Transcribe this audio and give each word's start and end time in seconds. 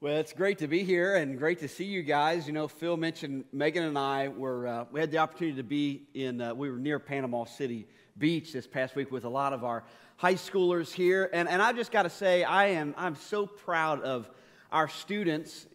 Well, 0.00 0.18
it's 0.18 0.32
great 0.32 0.58
to 0.58 0.68
be 0.68 0.84
here 0.84 1.16
and 1.16 1.36
great 1.36 1.58
to 1.58 1.66
see 1.66 1.82
you 1.82 2.04
guys. 2.04 2.46
You 2.46 2.52
know, 2.52 2.68
Phil 2.68 2.96
mentioned 2.96 3.46
Megan 3.52 3.82
and 3.82 3.98
I 3.98 4.28
were 4.28 4.64
uh, 4.64 4.84
we 4.92 5.00
had 5.00 5.10
the 5.10 5.18
opportunity 5.18 5.56
to 5.56 5.64
be 5.64 6.04
in 6.14 6.40
uh, 6.40 6.54
we 6.54 6.70
were 6.70 6.76
near 6.76 7.00
Panama 7.00 7.46
City 7.46 7.84
Beach 8.16 8.52
this 8.52 8.64
past 8.64 8.94
week 8.94 9.10
with 9.10 9.24
a 9.24 9.28
lot 9.28 9.52
of 9.52 9.64
our 9.64 9.82
high 10.16 10.36
schoolers 10.36 10.92
here, 10.92 11.28
and 11.32 11.48
and 11.48 11.60
I 11.60 11.72
just 11.72 11.90
got 11.90 12.04
to 12.04 12.10
say 12.10 12.44
I 12.44 12.66
am 12.66 12.94
I'm 12.96 13.16
so 13.16 13.44
proud 13.44 14.02
of 14.02 14.30
our 14.70 14.86
students. 14.86 15.66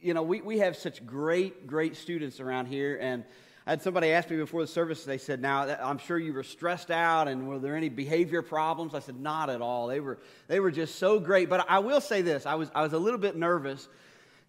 You 0.00 0.14
know, 0.14 0.22
we 0.22 0.42
we 0.42 0.58
have 0.60 0.76
such 0.76 1.04
great 1.04 1.66
great 1.66 1.96
students 1.96 2.38
around 2.38 2.66
here, 2.66 2.96
and 3.02 3.24
I 3.66 3.70
had 3.70 3.82
somebody 3.82 4.10
ask 4.10 4.28
me 4.28 4.36
before 4.36 4.60
the 4.60 4.66
service, 4.66 5.04
they 5.04 5.18
said, 5.18 5.40
Now, 5.40 5.62
I'm 5.82 5.98
sure 5.98 6.18
you 6.18 6.32
were 6.32 6.42
stressed 6.42 6.90
out, 6.90 7.28
and 7.28 7.46
were 7.46 7.58
there 7.58 7.76
any 7.76 7.88
behavior 7.88 8.42
problems? 8.42 8.94
I 8.94 8.98
said, 8.98 9.20
Not 9.20 9.50
at 9.50 9.60
all. 9.60 9.86
They 9.86 10.00
were, 10.00 10.18
they 10.48 10.58
were 10.58 10.72
just 10.72 10.96
so 10.96 11.20
great. 11.20 11.48
But 11.48 11.66
I 11.68 11.78
will 11.78 12.00
say 12.00 12.22
this 12.22 12.44
I 12.44 12.56
was, 12.56 12.70
I 12.74 12.82
was 12.82 12.92
a 12.92 12.98
little 12.98 13.20
bit 13.20 13.36
nervous 13.36 13.88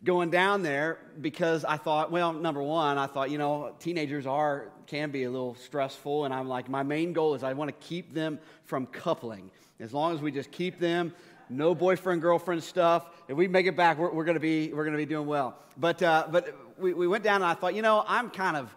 going 0.03 0.29
down 0.29 0.63
there 0.63 0.97
because 1.21 1.63
I 1.63 1.77
thought, 1.77 2.11
well, 2.11 2.33
number 2.33 2.61
one, 2.61 2.97
I 2.97 3.07
thought, 3.07 3.29
you 3.29 3.37
know, 3.37 3.73
teenagers 3.79 4.25
are, 4.27 4.69
can 4.87 5.11
be 5.11 5.23
a 5.23 5.31
little 5.31 5.55
stressful. 5.55 6.25
And 6.25 6.33
I'm 6.33 6.49
like, 6.49 6.67
my 6.67 6.83
main 6.83 7.13
goal 7.13 7.35
is 7.35 7.43
I 7.43 7.53
want 7.53 7.69
to 7.69 7.87
keep 7.87 8.13
them 8.13 8.39
from 8.65 8.85
coupling. 8.87 9.49
As 9.79 9.93
long 9.93 10.13
as 10.13 10.21
we 10.21 10.31
just 10.31 10.51
keep 10.51 10.79
them, 10.79 11.13
no 11.49 11.75
boyfriend 11.75 12.21
girlfriend 12.21 12.63
stuff. 12.63 13.09
If 13.27 13.37
we 13.37 13.47
make 13.47 13.65
it 13.65 13.77
back, 13.77 13.97
we're, 13.97 14.11
we're 14.11 14.25
going 14.25 14.35
to 14.35 14.41
be 14.41 14.73
we're 14.73 14.83
going 14.83 14.93
to 14.93 14.97
be 14.97 15.05
doing 15.05 15.27
well. 15.27 15.57
But 15.77 16.01
uh, 16.01 16.27
but 16.31 16.55
we, 16.77 16.93
we 16.93 17.07
went 17.07 17.23
down 17.23 17.35
and 17.35 17.45
I 17.45 17.53
thought, 17.53 17.75
you 17.75 17.81
know, 17.81 18.03
I'm 18.07 18.29
kind 18.29 18.57
of 18.57 18.73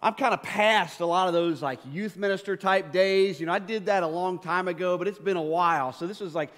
I'm 0.00 0.14
kind 0.14 0.32
of 0.32 0.42
past 0.42 1.00
a 1.00 1.06
lot 1.06 1.26
of 1.26 1.34
those 1.34 1.60
like 1.60 1.80
youth 1.90 2.16
minister 2.16 2.56
type 2.56 2.92
days. 2.92 3.40
You 3.40 3.46
know, 3.46 3.52
I 3.52 3.58
did 3.58 3.86
that 3.86 4.04
a 4.04 4.06
long 4.06 4.38
time 4.38 4.68
ago, 4.68 4.96
but 4.96 5.08
it's 5.08 5.18
been 5.18 5.36
a 5.36 5.42
while. 5.42 5.92
So 5.92 6.06
this 6.06 6.20
was 6.20 6.36
like 6.36 6.50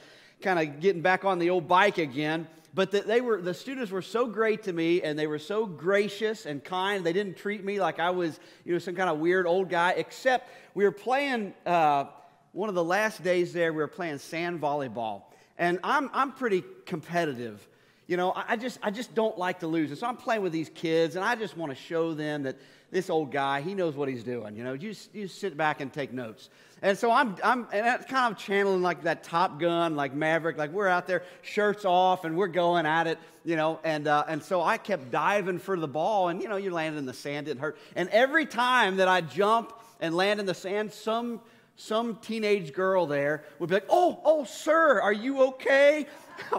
kind 0.43 0.59
of 0.59 0.81
getting 0.81 1.01
back 1.01 1.25
on 1.25 1.39
the 1.39 1.49
old 1.49 1.67
bike 1.67 1.97
again. 1.97 2.47
But 2.75 2.91
the, 2.91 3.01
they 3.01 3.23
were 3.23 3.41
the 3.41 3.55
students 3.55 3.91
were 3.91 4.03
so 4.03 4.27
great 4.27 4.65
to 4.65 4.73
me, 4.73 5.03
and 5.03 5.19
they 5.19 5.27
were 5.27 5.39
so 5.39 5.65
gracious 5.65 6.45
and 6.45 6.63
kind. 6.63 7.05
They 7.05 7.15
didn't 7.15 7.39
treat 7.39 7.65
me 7.65 7.81
like 7.81 7.99
I 7.99 8.11
was, 8.11 8.39
you 8.65 8.75
know, 8.75 8.79
some 8.79 8.95
kind 8.95 9.09
of 9.09 9.19
weird 9.19 9.47
old 9.47 9.71
guy. 9.71 9.93
Except 9.93 10.49
we 10.75 10.85
were 10.85 10.93
playing 10.93 11.55
uh, 11.65 12.05
one 12.53 12.69
of 12.69 12.75
the 12.75 12.85
last 12.85 13.25
days 13.25 13.55
there. 13.55 13.73
We 13.73 13.79
were 13.79 13.89
playing 13.89 14.19
sand 14.19 14.61
volleyball, 14.61 15.23
and 15.59 15.81
I'm 15.83 16.11
I'm 16.13 16.33
pretty 16.33 16.63
competitive 16.85 17.67
you 18.07 18.17
know, 18.17 18.33
I 18.35 18.57
just, 18.57 18.81
I 18.83 18.91
just 18.91 19.15
don't 19.15 19.39
like 19.39 19.61
to 19.61 19.69
lose. 19.69 19.91
And 19.91 19.97
so 19.97 20.05
I'm 20.05 20.17
playing 20.17 20.43
with 20.43 20.51
these 20.51 20.69
kids, 20.69 21.15
and 21.15 21.25
I 21.25 21.37
just 21.37 21.57
want 21.57 21.71
to 21.71 21.81
show 21.81 22.13
them 22.13 22.43
that 22.43 22.57
this 22.91 23.11
old 23.11 23.31
guy, 23.31 23.61
he 23.61 23.75
knows 23.75 23.95
what 23.95 24.09
he's 24.09 24.25
doing. 24.25 24.57
You 24.57 24.65
know, 24.65 24.73
you 24.73 24.95
you 25.13 25.29
sit 25.29 25.57
back 25.57 25.81
and 25.81 25.93
take 25.93 26.13
notes. 26.13 26.49
And 26.83 26.97
so 26.97 27.11
I'm, 27.11 27.37
I'm 27.45 27.67
and 27.73 27.87
that's 27.87 28.07
kind 28.07 28.33
of 28.33 28.39
channeling 28.39 28.81
like 28.81 29.03
that 29.03 29.23
Top 29.23 29.61
Gun, 29.61 29.97
like 29.97 30.15
Maverick, 30.15 30.57
like 30.57 30.73
we're 30.73 30.89
out 30.89 31.07
there, 31.07 31.25
shirts 31.43 31.85
off, 31.85 32.25
and 32.25 32.37
we're 32.37 32.49
going 32.49 32.87
at 32.87 33.07
it, 33.07 33.19
you 33.45 33.57
know. 33.57 33.81
And, 33.85 34.09
uh, 34.09 34.25
and 34.27 34.43
so 34.43 34.63
I 34.63 34.79
kept 34.79 35.11
diving 35.11 35.59
for 35.59 35.79
the 35.79 35.89
ball, 35.89 36.29
and, 36.29 36.41
you 36.41 36.49
know, 36.49 36.57
you 36.57 36.71
land 36.71 36.97
in 36.97 37.05
the 37.05 37.13
sand, 37.13 37.47
didn't 37.47 37.61
hurt. 37.61 37.77
And 37.97 38.09
every 38.09 38.47
time 38.47 38.97
that 38.97 39.09
I 39.09 39.21
jump 39.21 39.75
and 40.01 40.15
land 40.15 40.41
in 40.41 40.47
the 40.47 40.55
sand, 40.55 40.93
some, 40.93 41.41
some 41.77 42.17
teenage 42.17 42.73
girl 42.73 43.07
there 43.07 43.45
would 43.59 43.69
be 43.69 43.75
like, 43.75 43.87
oh, 43.91 44.19
oh, 44.25 44.45
sir, 44.45 45.03
are 45.03 45.13
you 45.13 45.43
okay? 45.43 46.07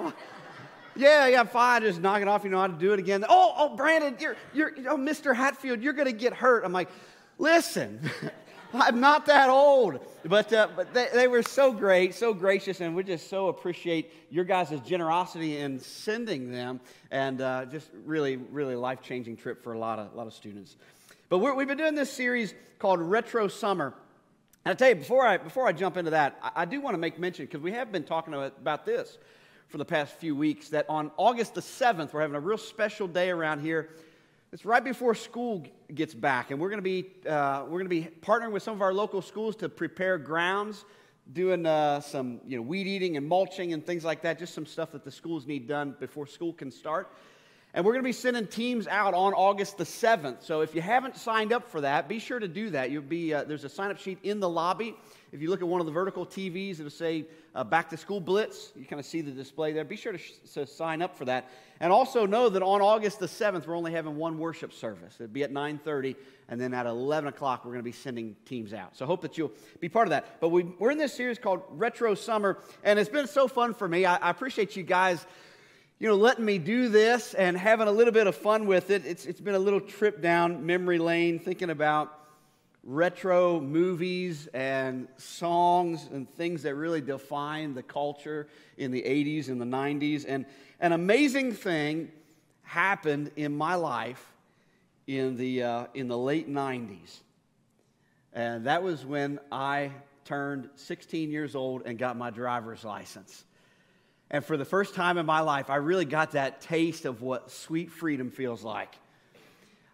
Yeah, 0.95 1.28
yeah, 1.28 1.44
fine. 1.44 1.81
Just 1.81 2.02
knock 2.02 2.22
it 2.22 2.28
off. 2.28 2.44
You 2.44 2.50
know 2.50 2.59
how 2.59 2.67
to 2.67 2.73
do 2.73 2.94
it 2.94 3.00
again. 3.00 3.23
Oh, 3.28 3.53
oh, 3.56 3.75
Brandon, 3.75 4.16
you're, 4.20 4.36
you're, 4.53 4.73
oh, 4.89 4.98
Mr. 4.98 5.36
Hatfield, 5.36 5.81
you're 5.81 5.94
going 5.94 6.08
to 6.08 6.14
get 6.14 6.33
hurt. 6.33 6.66
I'm 6.66 6.73
like, 6.73 6.89
listen, 7.38 8.09
I'm 8.73 9.00
not 9.00 9.25
that 9.28 9.50
old. 9.50 10.00
But, 10.25 10.52
uh, 10.52 10.67
but 10.75 10.94
they, 10.94 11.08
they, 11.14 11.28
were 11.28 11.44
so 11.44 11.72
great, 11.72 12.14
so 12.14 12.33
gracious, 12.33 12.81
and 12.81 12.95
we 12.95 13.03
just 13.03 13.30
so 13.30 13.48
appreciate 13.48 14.11
your 14.30 14.44
guys' 14.44 14.80
generosity 14.86 15.58
in 15.58 15.80
sending 15.80 16.52
them. 16.52 16.81
And 17.09 17.42
uh, 17.42 17.66
just 17.66 17.89
really, 18.05 18.38
really 18.38 18.76
life 18.76 19.02
changing 19.02 19.38
trip 19.38 19.64
for 19.64 19.73
a 19.73 19.80
lot 19.80 19.98
of, 19.98 20.14
a 20.14 20.17
lot 20.17 20.28
of 20.28 20.33
students. 20.33 20.76
But 21.30 21.38
we 21.38 21.48
have 21.48 21.67
been 21.67 21.77
doing 21.77 21.95
this 21.95 22.11
series 22.11 22.54
called 22.80 22.99
Retro 22.99 23.48
Summer. 23.48 23.94
And 24.65 24.73
I 24.73 24.76
tell 24.76 24.89
you, 24.89 24.95
before 24.95 25.26
I, 25.26 25.38
before 25.38 25.67
I 25.67 25.71
jump 25.71 25.95
into 25.95 26.11
that, 26.11 26.38
I, 26.44 26.64
I 26.64 26.65
do 26.65 26.82
want 26.82 26.95
to 26.95 26.99
make 26.99 27.17
mention, 27.17 27.45
because 27.45 27.61
we 27.61 27.71
have 27.71 27.94
been 27.94 28.04
talking 28.04 28.33
about, 28.33 28.58
about 28.60 28.86
this 28.86 29.17
for 29.71 29.77
the 29.77 29.86
past 29.86 30.14
few 30.15 30.36
weeks 30.36 30.67
that 30.70 30.86
on 30.89 31.11
August 31.15 31.55
the 31.55 31.61
7th, 31.61 32.11
we're 32.11 32.20
having 32.20 32.36
a 32.36 32.42
real 32.42 32.58
special 32.58 33.08
day 33.08 33.30
around 33.30 33.61
here. 33.61 33.89
It's 34.52 34.65
right 34.65 34.83
before 34.83 35.15
school 35.15 35.65
gets 35.95 36.14
back, 36.14 36.52
and 36.52 36.59
we're 36.59 36.67
going 36.67 36.80
to 36.80 36.83
be, 36.83 37.08
uh, 37.26 37.61
we're 37.64 37.80
going 37.82 37.86
to 37.86 37.89
be 37.89 38.09
partnering 38.21 38.52
with 38.52 38.64
some 38.64 38.73
of 38.73 38.82
our 38.82 38.93
local 38.93 39.21
schools 39.21 39.55
to 39.58 39.70
prepare 39.70 40.17
grounds, 40.17 40.83
doing 41.32 41.65
uh, 41.65 42.02
some 42.02 42.42
you 42.45 42.58
know, 42.58 42.61
weed 42.61 42.86
eating 42.86 43.15
and 43.15 43.26
mulching 43.26 43.71
and 43.71 43.86
things 43.86 44.04
like 44.04 44.21
that, 44.23 44.37
just 44.37 44.54
some 44.54 44.65
stuff 44.65 44.92
that 44.92 45.05
the 45.05 45.11
schools 45.11 45.48
need 45.48 45.70
done 45.70 45.95
before 46.02 46.27
school 46.27 46.52
can 46.52 46.70
start. 46.70 47.14
And 47.73 47.86
we're 47.86 47.93
going 47.93 48.04
to 48.04 48.08
be 48.08 48.11
sending 48.11 48.48
teams 48.48 48.86
out 48.86 49.14
on 49.14 49.33
August 49.33 49.77
the 49.77 49.86
7th. 49.86 50.43
So 50.43 50.59
if 50.59 50.76
you 50.76 50.82
haven't 50.82 51.15
signed 51.15 51.54
up 51.54 51.70
for 51.70 51.82
that, 51.82 52.09
be 52.09 52.20
sure 52.20 52.37
to 52.37 52.48
do 52.48 52.70
that. 52.71 52.92
You'll 52.92 53.02
be, 53.02 53.33
uh, 53.33 53.45
there's 53.45 53.64
a 53.64 53.70
sign 53.70 53.92
up 53.92 53.98
sheet 53.98 54.20
in 54.23 54.42
the 54.42 54.49
lobby. 54.49 54.93
If 55.32 55.42
you 55.42 55.49
look 55.49 55.61
at 55.61 55.67
one 55.67 55.80
of 55.80 55.86
the 55.86 55.93
vertical 55.93 56.26
TVs, 56.26 56.80
it'll 56.82 56.89
say 56.89 57.26
uh, 57.55 57.64
Back 57.64 57.89
to 57.92 57.98
School 57.98 58.20
Blitz. 58.20 58.73
You 58.76 58.83
kind 58.83 58.99
of 58.99 59.05
see 59.05 59.21
the 59.21 59.32
display 59.32 59.71
there. 59.71 59.86
Be 59.86 59.95
sure 59.95 60.11
to, 60.11 60.17
sh- 60.17 60.33
to, 60.55 60.67
sign 60.67 61.02
up 61.02 61.17
for 61.17 61.23
that. 61.23 61.49
And 61.80 61.93
also 61.93 62.26
know 62.26 62.49
that 62.49 62.61
on 62.61 62.82
August 62.82 63.20
the 63.20 63.27
7th, 63.27 63.65
we're 63.65 63.77
only 63.77 63.93
having 63.93 64.17
one 64.17 64.38
worship 64.38 64.73
service. 64.73 65.15
It'll 65.15 65.32
be 65.32 65.43
at 65.43 65.53
9.30, 65.53 66.17
and 66.49 66.59
then 66.59 66.73
at 66.73 66.86
11 66.86 67.30
o'clock, 67.30 67.64
we're 67.64 67.71
going 67.71 67.80
to 67.80 67.83
be 67.83 67.93
sending 67.93 68.36
teams 68.43 68.73
out. 68.73 68.98
So 68.98 69.05
hope 69.05 69.21
that 69.21 69.38
you'll 69.38 69.53
be 69.80 69.88
part 69.88 70.08
of 70.08 70.09
that. 70.09 70.42
But 70.42 70.49
we, 70.49 70.65
are 70.82 70.92
in 70.92 70.98
this 70.98 71.14
series 71.14 71.39
called 71.39 71.61
Retro 71.70 72.15
Summer, 72.15 72.59
and 72.83 72.99
it's 72.99 73.09
been 73.09 73.27
so 73.27 73.48
fun 73.48 73.73
for 73.73 73.88
me. 73.88 74.05
I, 74.05 74.17
I 74.17 74.30
appreciate 74.30 74.76
you 74.76 74.83
guys 74.83 75.26
you 76.02 76.08
know, 76.08 76.16
letting 76.16 76.44
me 76.44 76.58
do 76.58 76.89
this 76.89 77.36
and 77.36 77.56
having 77.56 77.88
a 77.88 77.92
little 77.92 78.12
bit 78.12 78.26
of 78.26 78.36
fun 78.36 78.66
with 78.66 78.89
it. 78.89 79.06
It's, 79.06 79.28
it's 79.28 79.39
been 79.39 79.54
a 79.54 79.60
little 79.60 79.80
trip 79.80 80.20
down 80.20 80.66
memory 80.66 80.98
lane 80.98 81.38
thinking 81.38 81.70
about 81.70 82.17
retro 82.84 83.60
movies 83.60 84.48
and 84.48 85.08
songs 85.17 86.10
and 86.12 86.28
things 86.28 86.64
that 86.64 86.73
really 86.73 87.02
define 87.02 87.76
the 87.76 87.84
culture 87.84 88.48
in 88.78 88.89
the 88.89 89.04
80s 89.04 89.50
and 89.50 89.62
the 89.62 89.66
90s. 89.66 90.26
And 90.28 90.48
an 90.80 90.92
amazing 90.92 91.52
thing 91.52 92.12
happened 92.64 93.30
in 93.36 93.56
my 93.56 93.76
life 93.76 94.26
in 95.06 95.38
the, 95.38 95.62
uh, 95.62 95.86
in 95.94 96.08
the 96.08 96.18
late 96.18 96.50
90s. 96.50 97.20
And 98.33 98.66
that 98.66 98.82
was 98.82 99.06
when 99.06 99.39
I 99.52 99.92
turned 100.26 100.68
16 100.78 101.30
years 101.30 101.54
old 101.54 101.83
and 101.86 102.00
got 102.00 102.18
my 102.18 102.32
driver's 102.32 102.83
license. 102.83 103.45
And 104.33 104.45
for 104.45 104.55
the 104.55 104.64
first 104.64 104.95
time 104.95 105.17
in 105.17 105.25
my 105.25 105.42
life, 105.42 105.69
I 105.69 105.75
really 105.75 106.05
got 106.05 106.31
that 106.31 106.61
taste 106.61 107.03
of 107.03 107.21
what 107.21 107.52
sweet 107.52 107.92
freedom 107.92 108.31
feels 108.31 108.64
like. 108.64 108.95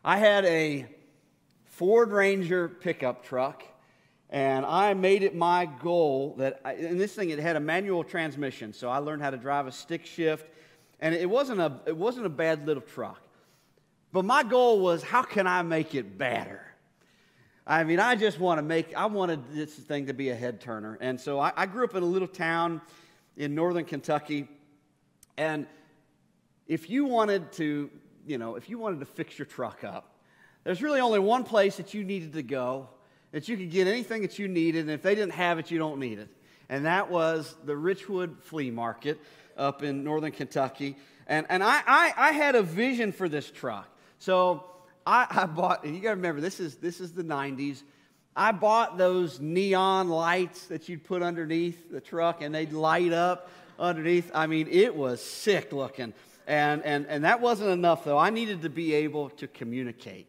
I 0.05 0.17
had 0.17 0.45
a 0.45 0.85
Ford 1.65 2.11
Ranger 2.11 2.69
pickup 2.69 3.25
truck, 3.25 3.63
and 4.29 4.63
I 4.63 4.93
made 4.93 5.23
it 5.23 5.35
my 5.35 5.65
goal 5.65 6.35
that, 6.37 6.61
I, 6.63 6.73
and 6.73 7.01
this 7.01 7.15
thing, 7.15 7.31
it 7.31 7.39
had 7.39 7.55
a 7.55 7.59
manual 7.59 8.03
transmission, 8.03 8.73
so 8.73 8.89
I 8.89 8.99
learned 8.99 9.23
how 9.23 9.31
to 9.31 9.37
drive 9.37 9.65
a 9.65 9.71
stick 9.71 10.05
shift, 10.05 10.45
and 10.99 11.15
it 11.15 11.27
wasn't 11.27 11.59
a, 11.59 11.79
it 11.87 11.97
wasn't 11.97 12.27
a 12.27 12.29
bad 12.29 12.67
little 12.67 12.83
truck. 12.83 13.19
But 14.13 14.23
my 14.23 14.43
goal 14.43 14.81
was, 14.81 15.01
how 15.01 15.23
can 15.23 15.47
I 15.47 15.63
make 15.63 15.95
it 15.95 16.15
better? 16.15 16.61
I 17.65 17.83
mean, 17.83 17.99
I 17.99 18.15
just 18.15 18.39
want 18.39 18.59
to 18.59 18.63
make, 18.63 18.95
I 18.95 19.07
wanted 19.07 19.51
this 19.51 19.73
thing 19.73 20.05
to 20.05 20.13
be 20.13 20.29
a 20.29 20.35
head 20.35 20.61
turner. 20.61 20.99
And 21.01 21.19
so 21.19 21.39
I, 21.39 21.53
I 21.55 21.65
grew 21.65 21.85
up 21.85 21.95
in 21.95 22.03
a 22.03 22.05
little 22.05 22.27
town 22.27 22.81
in 23.37 23.55
northern 23.55 23.85
Kentucky. 23.85 24.47
And 25.37 25.67
if 26.67 26.89
you 26.89 27.05
wanted 27.05 27.53
to, 27.53 27.89
you 28.25 28.37
know, 28.37 28.55
if 28.55 28.69
you 28.69 28.77
wanted 28.77 28.99
to 28.99 29.05
fix 29.05 29.39
your 29.39 29.45
truck 29.45 29.83
up, 29.83 30.15
there's 30.63 30.81
really 30.81 30.99
only 30.99 31.19
one 31.19 31.45
place 31.45 31.77
that 31.77 31.93
you 31.93 32.03
needed 32.03 32.33
to 32.33 32.43
go 32.43 32.89
that 33.31 33.47
you 33.47 33.57
could 33.57 33.71
get 33.71 33.87
anything 33.87 34.21
that 34.21 34.39
you 34.39 34.47
needed, 34.47 34.81
and 34.81 34.91
if 34.91 35.01
they 35.01 35.15
didn't 35.15 35.33
have 35.33 35.59
it, 35.59 35.69
you 35.69 35.77
don't 35.77 35.99
need 35.99 36.19
it. 36.19 36.29
And 36.69 36.85
that 36.85 37.09
was 37.09 37.55
the 37.65 37.73
Richwood 37.73 38.41
Flea 38.41 38.71
Market 38.71 39.19
up 39.57 39.83
in 39.83 40.03
northern 40.03 40.31
Kentucky. 40.31 40.97
And, 41.27 41.45
and 41.49 41.63
I, 41.63 41.81
I, 41.85 42.13
I 42.17 42.31
had 42.31 42.55
a 42.55 42.63
vision 42.63 43.11
for 43.11 43.27
this 43.29 43.49
truck. 43.49 43.87
So 44.19 44.65
I, 45.05 45.27
I 45.29 45.45
bought, 45.45 45.83
and 45.83 45.95
you 45.95 46.01
got 46.01 46.09
to 46.09 46.15
remember, 46.15 46.41
this 46.41 46.59
is, 46.59 46.75
this 46.75 46.99
is 46.99 47.13
the 47.13 47.23
90s. 47.23 47.83
I 48.37 48.51
bought 48.51 48.99
those 48.99 49.39
neon 49.39 50.09
lights 50.09 50.67
that 50.67 50.87
you'd 50.87 51.03
put 51.03 51.23
underneath 51.23 51.89
the 51.89 51.99
truck 51.99 52.43
and 52.43 52.53
they'd 52.53 52.71
light 52.71 53.11
up 53.11 53.49
underneath. 53.79 54.29
I 54.31 54.45
mean, 54.45 54.67
it 54.69 54.95
was 54.95 55.23
sick 55.23 55.73
looking. 55.73 56.13
And, 56.45 56.83
and, 56.83 57.07
and 57.07 57.23
that 57.23 57.41
wasn't 57.41 57.71
enough, 57.71 58.03
though. 58.03 58.19
I 58.19 58.29
needed 58.29 58.61
to 58.61 58.69
be 58.69 58.93
able 58.93 59.31
to 59.31 59.47
communicate. 59.47 60.27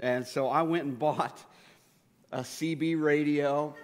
And 0.00 0.26
so 0.26 0.48
I 0.48 0.62
went 0.62 0.84
and 0.84 0.98
bought 0.98 1.44
a 2.32 2.40
CB 2.40 2.98
radio. 2.98 3.74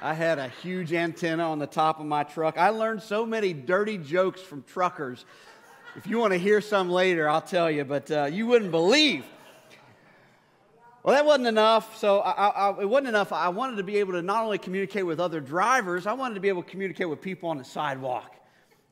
I 0.00 0.14
had 0.14 0.38
a 0.38 0.48
huge 0.62 0.92
antenna 0.92 1.50
on 1.50 1.58
the 1.58 1.66
top 1.66 1.98
of 1.98 2.06
my 2.06 2.22
truck. 2.22 2.58
I 2.58 2.68
learned 2.68 3.02
so 3.02 3.26
many 3.26 3.52
dirty 3.52 3.98
jokes 3.98 4.40
from 4.40 4.62
truckers. 4.62 5.24
If 5.96 6.06
you 6.06 6.18
want 6.18 6.32
to 6.32 6.38
hear 6.38 6.60
some 6.60 6.88
later, 6.88 7.28
I'll 7.28 7.42
tell 7.42 7.68
you, 7.68 7.84
but 7.84 8.08
uh, 8.08 8.28
you 8.30 8.46
wouldn't 8.46 8.70
believe 8.70 9.24
well, 11.02 11.14
that 11.14 11.24
wasn't 11.24 11.46
enough. 11.46 11.96
So 11.96 12.20
I, 12.20 12.48
I, 12.48 12.80
it 12.82 12.88
wasn't 12.88 13.08
enough. 13.08 13.32
I 13.32 13.48
wanted 13.48 13.76
to 13.76 13.82
be 13.82 13.96
able 13.98 14.12
to 14.12 14.22
not 14.22 14.44
only 14.44 14.58
communicate 14.58 15.06
with 15.06 15.20
other 15.20 15.40
drivers, 15.40 16.06
I 16.06 16.12
wanted 16.12 16.34
to 16.34 16.40
be 16.40 16.48
able 16.48 16.62
to 16.62 16.70
communicate 16.70 17.08
with 17.08 17.20
people 17.20 17.48
on 17.48 17.58
the 17.58 17.64
sidewalk. 17.64 18.36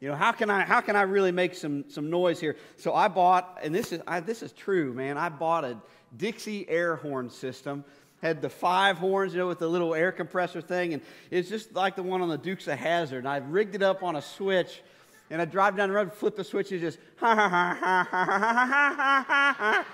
You 0.00 0.08
know, 0.08 0.14
how 0.14 0.32
can 0.32 0.48
I, 0.48 0.62
how 0.62 0.80
can 0.80 0.96
I 0.96 1.02
really 1.02 1.32
make 1.32 1.54
some, 1.54 1.84
some 1.88 2.08
noise 2.08 2.38
here? 2.38 2.56
So 2.76 2.94
I 2.94 3.08
bought, 3.08 3.58
and 3.62 3.74
this 3.74 3.92
is, 3.92 4.00
I, 4.06 4.20
this 4.20 4.42
is 4.42 4.52
true, 4.52 4.92
man. 4.92 5.18
I 5.18 5.28
bought 5.28 5.64
a 5.64 5.76
Dixie 6.16 6.68
air 6.68 6.96
horn 6.96 7.28
system. 7.30 7.84
Had 8.22 8.42
the 8.42 8.48
five 8.48 8.98
horns, 8.98 9.32
you 9.32 9.38
know, 9.38 9.46
with 9.46 9.60
the 9.60 9.68
little 9.68 9.94
air 9.94 10.10
compressor 10.10 10.60
thing. 10.60 10.94
And 10.94 11.02
it's 11.30 11.48
just 11.48 11.74
like 11.74 11.94
the 11.94 12.02
one 12.02 12.20
on 12.20 12.28
the 12.28 12.38
Dukes 12.38 12.66
of 12.66 12.78
Hazzard. 12.78 13.26
I 13.26 13.36
rigged 13.36 13.74
it 13.74 13.82
up 13.82 14.02
on 14.02 14.16
a 14.16 14.22
switch. 14.22 14.82
And 15.30 15.42
I 15.42 15.44
drive 15.44 15.76
down 15.76 15.90
the 15.90 15.94
road, 15.94 16.12
flip 16.14 16.36
the 16.36 16.42
switch, 16.42 16.72
and 16.72 16.80
just 16.80 16.98
ha 17.16 17.34
ha 17.34 17.48
ha 17.48 17.76
ha 17.78 18.06
ha 18.10 18.24
ha 18.24 18.44
ha 18.44 18.94
ha 18.94 19.24
ha 19.28 19.56
ha. 19.58 19.84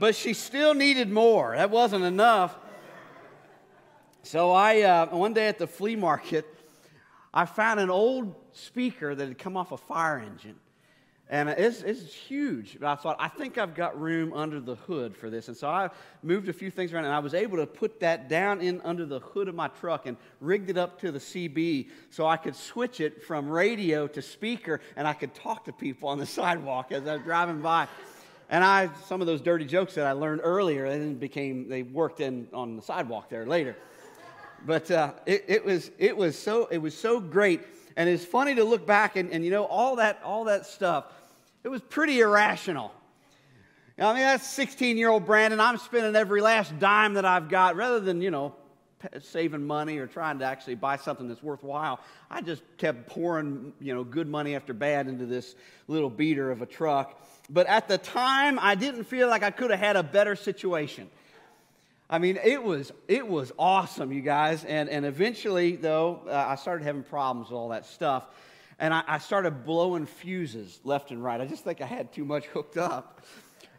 But 0.00 0.16
she 0.16 0.32
still 0.32 0.72
needed 0.72 1.12
more. 1.12 1.54
That 1.54 1.70
wasn't 1.70 2.04
enough. 2.04 2.56
So 4.22 4.50
I, 4.50 4.80
uh, 4.80 5.06
one 5.14 5.34
day 5.34 5.46
at 5.46 5.58
the 5.58 5.66
flea 5.66 5.94
market, 5.94 6.46
I 7.34 7.44
found 7.44 7.80
an 7.80 7.90
old 7.90 8.34
speaker 8.52 9.14
that 9.14 9.28
had 9.28 9.38
come 9.38 9.58
off 9.58 9.72
a 9.72 9.76
fire 9.76 10.18
engine. 10.18 10.56
And 11.28 11.50
it's, 11.50 11.82
it's 11.82 12.14
huge. 12.14 12.78
But 12.80 12.88
I 12.88 12.94
thought, 12.96 13.16
I 13.20 13.28
think 13.28 13.58
I've 13.58 13.74
got 13.74 14.00
room 14.00 14.32
under 14.32 14.58
the 14.58 14.74
hood 14.74 15.14
for 15.14 15.28
this. 15.28 15.48
And 15.48 15.56
so 15.56 15.68
I 15.68 15.90
moved 16.22 16.48
a 16.48 16.52
few 16.54 16.70
things 16.70 16.94
around, 16.94 17.04
and 17.04 17.14
I 17.14 17.18
was 17.18 17.34
able 17.34 17.58
to 17.58 17.66
put 17.66 18.00
that 18.00 18.28
down 18.28 18.62
in 18.62 18.80
under 18.80 19.04
the 19.04 19.20
hood 19.20 19.48
of 19.48 19.54
my 19.54 19.68
truck 19.68 20.06
and 20.06 20.16
rigged 20.40 20.70
it 20.70 20.78
up 20.78 20.98
to 21.02 21.12
the 21.12 21.18
CB 21.18 21.90
so 22.08 22.26
I 22.26 22.38
could 22.38 22.56
switch 22.56 23.00
it 23.00 23.22
from 23.22 23.50
radio 23.50 24.08
to 24.08 24.22
speaker, 24.22 24.80
and 24.96 25.06
I 25.06 25.12
could 25.12 25.34
talk 25.34 25.66
to 25.66 25.72
people 25.72 26.08
on 26.08 26.18
the 26.18 26.26
sidewalk 26.40 26.90
as 26.90 27.06
I 27.06 27.16
was 27.16 27.22
driving 27.22 27.60
by. 27.60 27.86
And 28.50 28.64
I, 28.64 28.90
some 29.06 29.20
of 29.20 29.28
those 29.28 29.40
dirty 29.40 29.64
jokes 29.64 29.94
that 29.94 30.06
I 30.06 30.12
learned 30.12 30.40
earlier, 30.42 30.88
then 30.88 31.14
became, 31.14 31.68
they 31.68 31.84
worked 31.84 32.20
in 32.20 32.48
on 32.52 32.74
the 32.74 32.82
sidewalk 32.82 33.30
there 33.30 33.46
later. 33.46 33.76
But 34.66 34.90
uh, 34.90 35.12
it, 35.24 35.44
it, 35.46 35.64
was, 35.64 35.92
it, 35.98 36.16
was 36.16 36.36
so, 36.36 36.66
it 36.66 36.78
was 36.78 36.96
so 36.96 37.20
great. 37.20 37.60
And 37.96 38.08
it's 38.08 38.24
funny 38.24 38.56
to 38.56 38.64
look 38.64 38.86
back 38.86 39.14
and, 39.14 39.30
and 39.30 39.44
you 39.44 39.52
know, 39.52 39.64
all 39.64 39.96
that, 39.96 40.20
all 40.24 40.44
that 40.44 40.66
stuff, 40.66 41.06
it 41.62 41.68
was 41.68 41.80
pretty 41.80 42.20
irrational. 42.20 42.92
I 43.96 44.14
mean, 44.14 44.22
that's 44.22 44.48
16 44.48 44.96
year 44.96 45.10
old 45.10 45.26
Brandon. 45.26 45.60
I'm 45.60 45.78
spending 45.78 46.16
every 46.16 46.40
last 46.40 46.76
dime 46.78 47.14
that 47.14 47.24
I've 47.24 47.48
got 47.48 47.76
rather 47.76 48.00
than, 48.00 48.20
you 48.20 48.30
know, 48.30 48.54
saving 49.20 49.66
money 49.66 49.98
or 49.98 50.06
trying 50.06 50.40
to 50.40 50.44
actually 50.44 50.74
buy 50.74 50.96
something 50.96 51.28
that's 51.28 51.42
worthwhile. 51.42 52.00
I 52.30 52.40
just 52.40 52.62
kept 52.78 53.06
pouring, 53.06 53.72
you 53.80 53.94
know, 53.94 54.02
good 54.02 54.26
money 54.26 54.56
after 54.56 54.72
bad 54.72 55.06
into 55.06 55.26
this 55.26 55.54
little 55.86 56.10
beater 56.10 56.50
of 56.50 56.62
a 56.62 56.66
truck. 56.66 57.20
But 57.52 57.66
at 57.66 57.88
the 57.88 57.98
time, 57.98 58.58
I 58.60 58.76
didn't 58.76 59.04
feel 59.04 59.28
like 59.28 59.42
I 59.42 59.50
could 59.50 59.72
have 59.72 59.80
had 59.80 59.96
a 59.96 60.04
better 60.04 60.36
situation. 60.36 61.10
I 62.08 62.18
mean, 62.18 62.38
it 62.42 62.62
was, 62.62 62.92
it 63.08 63.26
was 63.26 63.52
awesome, 63.58 64.12
you 64.12 64.20
guys. 64.20 64.64
And, 64.64 64.88
and 64.88 65.04
eventually, 65.04 65.76
though, 65.76 66.22
uh, 66.26 66.46
I 66.48 66.54
started 66.54 66.84
having 66.84 67.02
problems 67.02 67.50
with 67.50 67.56
all 67.56 67.70
that 67.70 67.86
stuff. 67.86 68.24
And 68.78 68.94
I, 68.94 69.02
I 69.06 69.18
started 69.18 69.64
blowing 69.64 70.06
fuses 70.06 70.80
left 70.84 71.10
and 71.10 71.22
right. 71.22 71.40
I 71.40 71.46
just 71.46 71.64
think 71.64 71.80
I 71.80 71.86
had 71.86 72.12
too 72.12 72.24
much 72.24 72.46
hooked 72.46 72.76
up. 72.76 73.20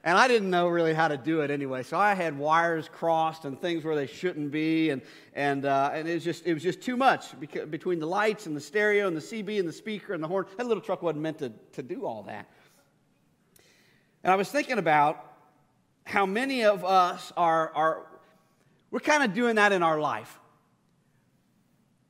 And 0.03 0.17
I 0.17 0.27
didn't 0.27 0.49
know 0.49 0.67
really 0.67 0.93
how 0.93 1.07
to 1.07 1.17
do 1.17 1.41
it 1.41 1.51
anyway. 1.51 1.83
So 1.83 1.97
I 1.97 2.13
had 2.13 2.37
wires 2.37 2.89
crossed 2.91 3.45
and 3.45 3.59
things 3.59 3.83
where 3.83 3.95
they 3.95 4.07
shouldn't 4.07 4.51
be. 4.51 4.89
And, 4.89 5.01
and, 5.33 5.63
uh, 5.65 5.91
and 5.93 6.09
it, 6.09 6.15
was 6.15 6.23
just, 6.23 6.45
it 6.45 6.53
was 6.53 6.63
just 6.63 6.81
too 6.81 6.97
much 6.97 7.39
because, 7.39 7.69
between 7.69 7.99
the 7.99 8.07
lights 8.07 8.47
and 8.47 8.55
the 8.55 8.61
stereo 8.61 9.07
and 9.07 9.15
the 9.15 9.21
CB 9.21 9.59
and 9.59 9.67
the 9.67 9.73
speaker 9.73 10.13
and 10.13 10.21
the 10.21 10.27
horn. 10.27 10.45
That 10.57 10.67
little 10.67 10.81
truck 10.81 11.01
wasn't 11.01 11.21
meant 11.21 11.39
to, 11.39 11.51
to 11.73 11.83
do 11.83 12.05
all 12.05 12.23
that. 12.23 12.47
And 14.23 14.31
I 14.31 14.35
was 14.35 14.49
thinking 14.49 14.77
about 14.77 15.25
how 16.05 16.25
many 16.25 16.63
of 16.63 16.85
us 16.85 17.31
are, 17.35 17.71
are 17.73 18.05
we're 18.91 18.99
kind 18.99 19.23
of 19.23 19.33
doing 19.33 19.55
that 19.55 19.71
in 19.71 19.83
our 19.83 19.99
life. 19.99 20.39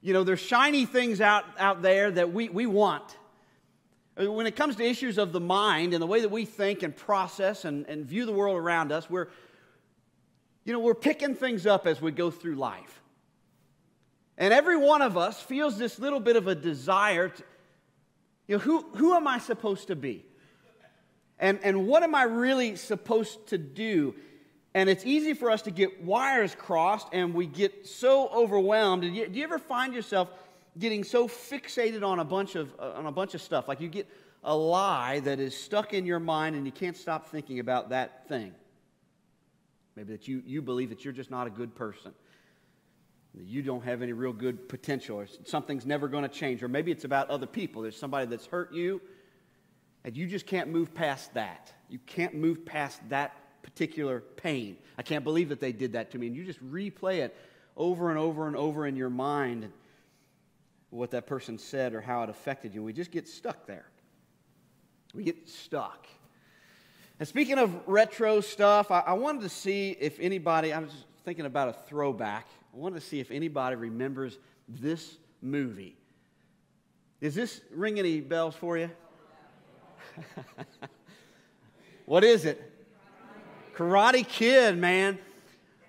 You 0.02 0.14
know, 0.14 0.24
there's 0.24 0.40
shiny 0.40 0.86
things 0.86 1.22
out, 1.22 1.46
out 1.60 1.82
there 1.82 2.10
that 2.12 2.34
we, 2.34 2.50
we 2.50 2.66
want. 2.66 3.18
When 4.18 4.46
it 4.46 4.56
comes 4.56 4.76
to 4.76 4.84
issues 4.84 5.18
of 5.18 5.32
the 5.32 5.40
mind 5.40 5.94
and 5.94 6.02
the 6.02 6.08
way 6.08 6.22
that 6.22 6.32
we 6.32 6.46
think 6.46 6.84
and 6.84 6.96
process 6.96 7.66
and, 7.66 7.86
and 7.88 8.06
view 8.06 8.26
the 8.26 8.32
world 8.32 8.58
around 8.58 8.92
us, 8.92 9.10
we're, 9.10 9.28
you 10.66 10.74
know, 10.74 10.80
we're 10.80 10.96
picking 10.96 11.36
things 11.36 11.66
up 11.66 11.88
as 11.88 12.02
we 12.02 12.12
go 12.12 12.30
through 12.30 12.56
life. 12.56 13.02
And 14.38 14.54
every 14.54 14.76
one 14.76 15.02
of 15.02 15.18
us 15.18 15.40
feels 15.40 15.78
this 15.78 16.00
little 16.00 16.20
bit 16.20 16.36
of 16.36 16.48
a 16.48 16.56
desire 16.56 17.30
to, 17.30 17.44
you 18.48 18.58
know, 18.58 18.60
who, 18.60 18.82
who 18.96 19.14
am 19.14 19.28
I 19.28 19.38
supposed 19.38 19.88
to 19.88 19.96
be? 19.96 20.26
And, 21.42 21.60
and 21.64 21.88
what 21.88 22.04
am 22.04 22.14
I 22.14 22.24
really 22.24 22.76
supposed 22.76 23.48
to 23.48 23.58
do? 23.58 24.14
And 24.76 24.88
it's 24.90 25.06
easy 25.06 25.34
for 25.34 25.50
us 25.50 25.64
to 25.64 25.72
get 25.72 26.04
wires 26.04 26.56
crossed 26.56 27.08
and 27.12 27.34
we 27.34 27.48
get 27.48 27.88
so 27.88 28.30
overwhelmed. 28.30 29.02
Do 29.02 29.08
you, 29.10 29.28
do 29.28 29.40
you 29.40 29.44
ever 29.44 29.58
find 29.58 29.94
yourself 29.94 30.30
getting 30.78 31.04
so 31.04 31.28
fixated 31.28 32.08
on 32.08 32.20
a 32.20 32.24
bunch 32.24 32.56
of, 32.56 32.74
uh, 32.80 32.92
on 32.92 33.08
a 33.08 33.12
bunch 33.12 33.34
of 33.34 33.42
stuff? 33.42 33.68
Like 33.68 33.82
you 33.82 33.90
get 33.90 34.08
a 34.44 34.56
lie 34.56 35.20
that 35.22 35.40
is 35.40 35.58
stuck 35.58 35.94
in 35.94 36.06
your 36.06 36.20
mind 36.20 36.56
and 36.56 36.66
you 36.66 36.72
can't 36.72 36.96
stop 36.96 37.30
thinking 37.30 37.60
about 37.60 37.90
that 37.90 38.30
thing. 38.30 38.54
Maybe 39.96 40.14
that 40.14 40.28
you, 40.28 40.44
you 40.46 40.62
believe 40.62 40.90
that 40.90 41.04
you're 41.04 41.14
just 41.14 41.32
not 41.32 41.48
a 41.48 41.50
good 41.50 41.76
person. 41.76 42.14
That 43.34 43.46
you 43.46 43.64
don't 43.64 43.84
have 43.84 44.04
any 44.04 44.14
real 44.14 44.32
good 44.32 44.70
potential 44.70 45.18
or 45.18 45.28
something's 45.46 45.88
never 45.88 46.08
going 46.08 46.24
to 46.24 46.30
change. 46.30 46.62
Or 46.62 46.68
maybe 46.68 46.92
it's 46.92 47.04
about 47.04 47.32
other 47.32 47.48
people. 47.48 47.82
There's 47.82 47.98
somebody 47.98 48.28
that's 48.28 48.46
hurt 48.46 48.72
you 48.74 49.02
and 50.04 50.16
you 50.16 50.28
just 50.28 50.46
can't 50.46 50.70
move 50.70 50.94
past 50.94 51.34
that. 51.36 51.72
You 51.90 52.00
can't 52.06 52.34
move 52.34 52.66
past 52.66 53.00
that 53.10 53.36
particular 53.64 54.22
pain. 54.38 54.78
I 54.98 55.04
can't 55.04 55.24
believe 55.24 55.50
that 55.50 55.60
they 55.60 55.72
did 55.72 55.94
that 55.94 56.12
to 56.12 56.18
me. 56.18 56.28
And 56.28 56.36
you 56.36 56.44
just 56.44 56.64
replay 56.72 57.20
it 57.20 57.36
over 57.78 58.10
and 58.10 58.18
over 58.18 58.48
and 58.48 58.56
over 58.56 58.88
in 58.88 58.96
your 58.96 59.10
mind 59.10 59.72
what 60.90 61.12
that 61.12 61.26
person 61.26 61.58
said 61.58 61.94
or 61.94 62.02
how 62.02 62.24
it 62.24 62.30
affected 62.30 62.74
you. 62.74 62.84
We 62.84 62.94
just 62.94 63.12
get 63.12 63.28
stuck 63.28 63.66
there. 63.66 63.86
We 65.14 65.24
get 65.24 65.48
stuck. 65.48 66.08
And 67.20 67.28
speaking 67.28 67.60
of 67.60 67.88
retro 67.88 68.42
stuff, 68.42 68.92
I, 68.92 69.02
I 69.02 69.14
wanted 69.14 69.42
to 69.42 69.50
see 69.50 69.92
if 70.00 70.20
anybody, 70.20 70.74
I 70.74 70.80
was 70.80 70.92
thinking 71.24 71.46
about 71.46 71.70
a 71.70 71.74
throwback. 71.74 72.48
I 72.74 72.78
wanted 72.78 73.00
to 73.00 73.06
see 73.06 73.20
if 73.20 73.32
anybody 73.32 73.76
remembers 73.76 74.40
this 74.68 75.18
movie. 75.42 75.98
Does 77.22 77.36
this 77.36 77.62
ring 77.72 78.00
any 78.00 78.20
bells 78.20 78.56
for 78.56 78.78
you? 78.78 78.90
what 82.06 82.24
is 82.24 82.46
it? 82.46 82.72
Karate 83.76 84.28
Kid, 84.28 84.78
man. 84.78 85.18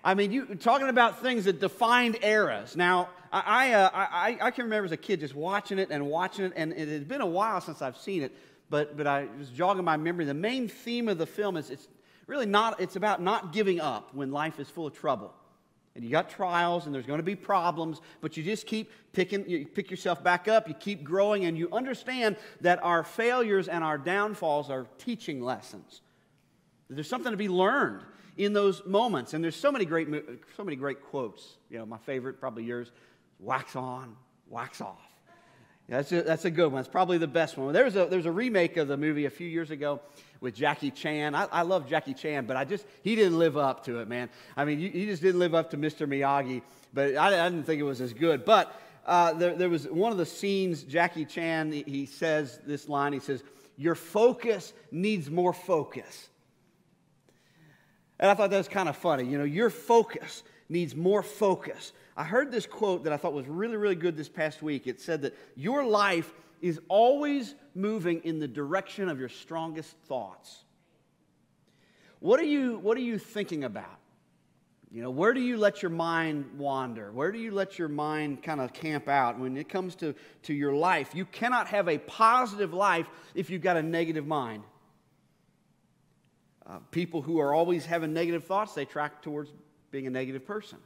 I 0.03 0.13
mean, 0.15 0.31
you 0.31 0.55
talking 0.55 0.89
about 0.89 1.21
things 1.21 1.45
that 1.45 1.59
defined 1.59 2.17
eras. 2.23 2.75
Now, 2.75 3.09
I, 3.31 3.43
I, 3.45 3.73
uh, 3.73 3.89
I, 3.93 4.37
I, 4.41 4.51
can 4.51 4.65
remember 4.65 4.85
as 4.85 4.91
a 4.91 4.97
kid 4.97 5.21
just 5.21 5.33
watching 5.33 5.79
it 5.79 5.89
and 5.91 6.07
watching 6.07 6.45
it, 6.45 6.53
and 6.55 6.73
it 6.73 6.89
had 6.89 7.07
been 7.07 7.21
a 7.21 7.25
while 7.25 7.61
since 7.61 7.81
I've 7.81 7.97
seen 7.97 8.21
it, 8.21 8.31
but, 8.69 8.97
but 8.97 9.07
I 9.07 9.27
was 9.39 9.49
jogging 9.49 9.85
my 9.85 9.97
memory. 9.97 10.25
The 10.25 10.33
main 10.33 10.67
theme 10.67 11.07
of 11.07 11.17
the 11.17 11.25
film 11.25 11.55
is 11.55 11.69
it's 11.69 11.87
really 12.27 12.45
not, 12.45 12.79
it's 12.79 12.95
about 12.95 13.21
not 13.21 13.53
giving 13.53 13.79
up 13.79 14.13
when 14.13 14.31
life 14.31 14.59
is 14.59 14.69
full 14.69 14.87
of 14.87 14.93
trouble. 14.93 15.33
And 15.95 16.03
you 16.03 16.09
got 16.09 16.29
trials 16.29 16.85
and 16.85 16.95
there's 16.95 17.05
going 17.05 17.19
to 17.19 17.23
be 17.23 17.35
problems, 17.35 18.01
but 18.19 18.35
you 18.35 18.43
just 18.43 18.65
keep 18.65 18.91
picking, 19.11 19.47
you 19.47 19.65
pick 19.65 19.91
yourself 19.91 20.23
back 20.23 20.47
up, 20.47 20.67
you 20.67 20.73
keep 20.73 21.03
growing, 21.03 21.45
and 21.45 21.57
you 21.57 21.69
understand 21.71 22.35
that 22.61 22.83
our 22.83 23.03
failures 23.03 23.67
and 23.67 23.83
our 23.83 23.97
downfalls 23.99 24.71
are 24.71 24.87
teaching 24.97 25.41
lessons. 25.41 26.01
There's 26.89 27.07
something 27.07 27.31
to 27.31 27.37
be 27.37 27.49
learned 27.49 28.01
in 28.37 28.53
those 28.53 28.85
moments. 28.85 29.33
And 29.33 29.43
there's 29.43 29.55
so 29.55 29.71
many 29.71 29.85
great, 29.85 30.07
so 30.57 30.63
many 30.63 30.75
great 30.75 31.01
quotes. 31.01 31.57
You 31.69 31.79
know, 31.79 31.85
my 31.85 31.97
favorite, 31.97 32.39
probably 32.39 32.63
yours, 32.63 32.91
wax 33.39 33.75
on, 33.75 34.15
wax 34.47 34.81
off. 34.81 35.12
That's, 35.89 36.11
a, 36.11 36.21
that's 36.21 36.45
a 36.45 36.51
good 36.51 36.71
one. 36.71 36.79
It's 36.79 36.89
probably 36.89 37.17
the 37.17 37.27
best 37.27 37.57
one. 37.57 37.73
There 37.73 37.83
was, 37.83 37.95
a, 37.95 38.05
there 38.05 38.17
was 38.17 38.25
a 38.25 38.31
remake 38.31 38.77
of 38.77 38.87
the 38.87 38.95
movie 38.95 39.25
a 39.25 39.29
few 39.29 39.47
years 39.47 39.69
ago 39.69 39.99
with 40.39 40.55
Jackie 40.55 40.91
Chan. 40.91 41.35
I, 41.35 41.45
I 41.51 41.61
love 41.63 41.89
Jackie 41.89 42.13
Chan, 42.13 42.45
but 42.45 42.55
I 42.55 42.63
just, 42.63 42.85
he 43.03 43.15
didn't 43.15 43.37
live 43.37 43.57
up 43.57 43.85
to 43.85 43.99
it, 43.99 44.07
man. 44.07 44.29
I 44.55 44.63
mean, 44.63 44.79
he 44.79 45.05
just 45.05 45.21
didn't 45.21 45.39
live 45.39 45.53
up 45.53 45.71
to 45.71 45.77
Mr. 45.77 46.07
Miyagi, 46.07 46.61
but 46.93 47.15
I, 47.15 47.45
I 47.45 47.49
didn't 47.49 47.65
think 47.65 47.81
it 47.81 47.85
was 47.85 47.99
as 47.99 48.13
good. 48.13 48.45
But 48.45 48.73
uh, 49.05 49.33
there, 49.33 49.55
there 49.55 49.69
was 49.69 49.87
one 49.87 50.11
of 50.13 50.17
the 50.17 50.25
scenes, 50.25 50.83
Jackie 50.83 51.25
Chan, 51.25 51.71
he 51.73 52.05
says 52.05 52.59
this 52.65 52.87
line, 52.87 53.11
he 53.11 53.19
says, 53.19 53.43
Your 53.77 53.95
focus 53.95 54.73
needs 54.91 55.29
more 55.29 55.51
focus. 55.51 56.29
And 58.19 58.31
I 58.31 58.35
thought 58.35 58.51
that 58.51 58.57
was 58.57 58.69
kind 58.69 58.87
of 58.87 58.95
funny. 58.95 59.25
You 59.25 59.37
know, 59.37 59.43
your 59.43 59.69
focus 59.69 60.43
needs 60.69 60.95
more 60.95 61.23
focus. 61.23 61.91
I 62.15 62.23
heard 62.23 62.51
this 62.51 62.67
quote 62.67 63.05
that 63.05 63.13
I 63.13 63.17
thought 63.17 63.33
was 63.33 63.47
really, 63.47 63.77
really 63.77 63.95
good 63.95 64.15
this 64.15 64.29
past 64.29 64.61
week. 64.61 64.85
It 64.87 65.01
said 65.01 65.23
that 65.23 65.35
your 65.55 65.83
life 65.83 66.31
is 66.61 66.79
always 66.87 67.55
moving 67.75 68.21
in 68.23 68.39
the 68.39 68.47
direction 68.47 69.09
of 69.09 69.19
your 69.19 69.29
strongest 69.29 69.97
thoughts. 70.07 70.63
What 72.19 72.39
are 72.39 72.45
you, 72.45 72.77
what 72.77 72.97
are 72.97 73.01
you 73.01 73.17
thinking 73.17 73.63
about? 73.63 73.99
You 74.89 75.01
know, 75.01 75.09
where 75.09 75.33
do 75.33 75.41
you 75.41 75.57
let 75.57 75.81
your 75.81 75.89
mind 75.89 76.45
wander? 76.57 77.11
Where 77.11 77.31
do 77.31 77.39
you 77.39 77.51
let 77.51 77.79
your 77.79 77.89
mind 77.89 78.43
kind 78.43 78.61
of 78.61 78.73
camp 78.73 79.09
out 79.09 79.39
when 79.39 79.57
it 79.57 79.67
comes 79.67 79.95
to, 79.95 80.13
to 80.43 80.53
your 80.53 80.71
life? 80.71 81.15
You 81.15 81.25
cannot 81.25 81.67
have 81.67 81.89
a 81.89 81.97
positive 81.97 82.73
life 82.73 83.09
if 83.33 83.49
you've 83.49 83.63
got 83.63 83.75
a 83.75 83.81
negative 83.81 84.27
mind. 84.27 84.63
Uh, 86.65 86.77
people 86.91 87.23
who 87.23 87.39
are 87.39 87.53
always 87.53 87.87
having 87.87 88.13
negative 88.13 88.45
thoughts, 88.45 88.73
they 88.73 88.85
track 88.85 89.23
towards 89.23 89.51
being 89.89 90.05
a 90.05 90.11
negative 90.11 90.45
person. 90.45 90.77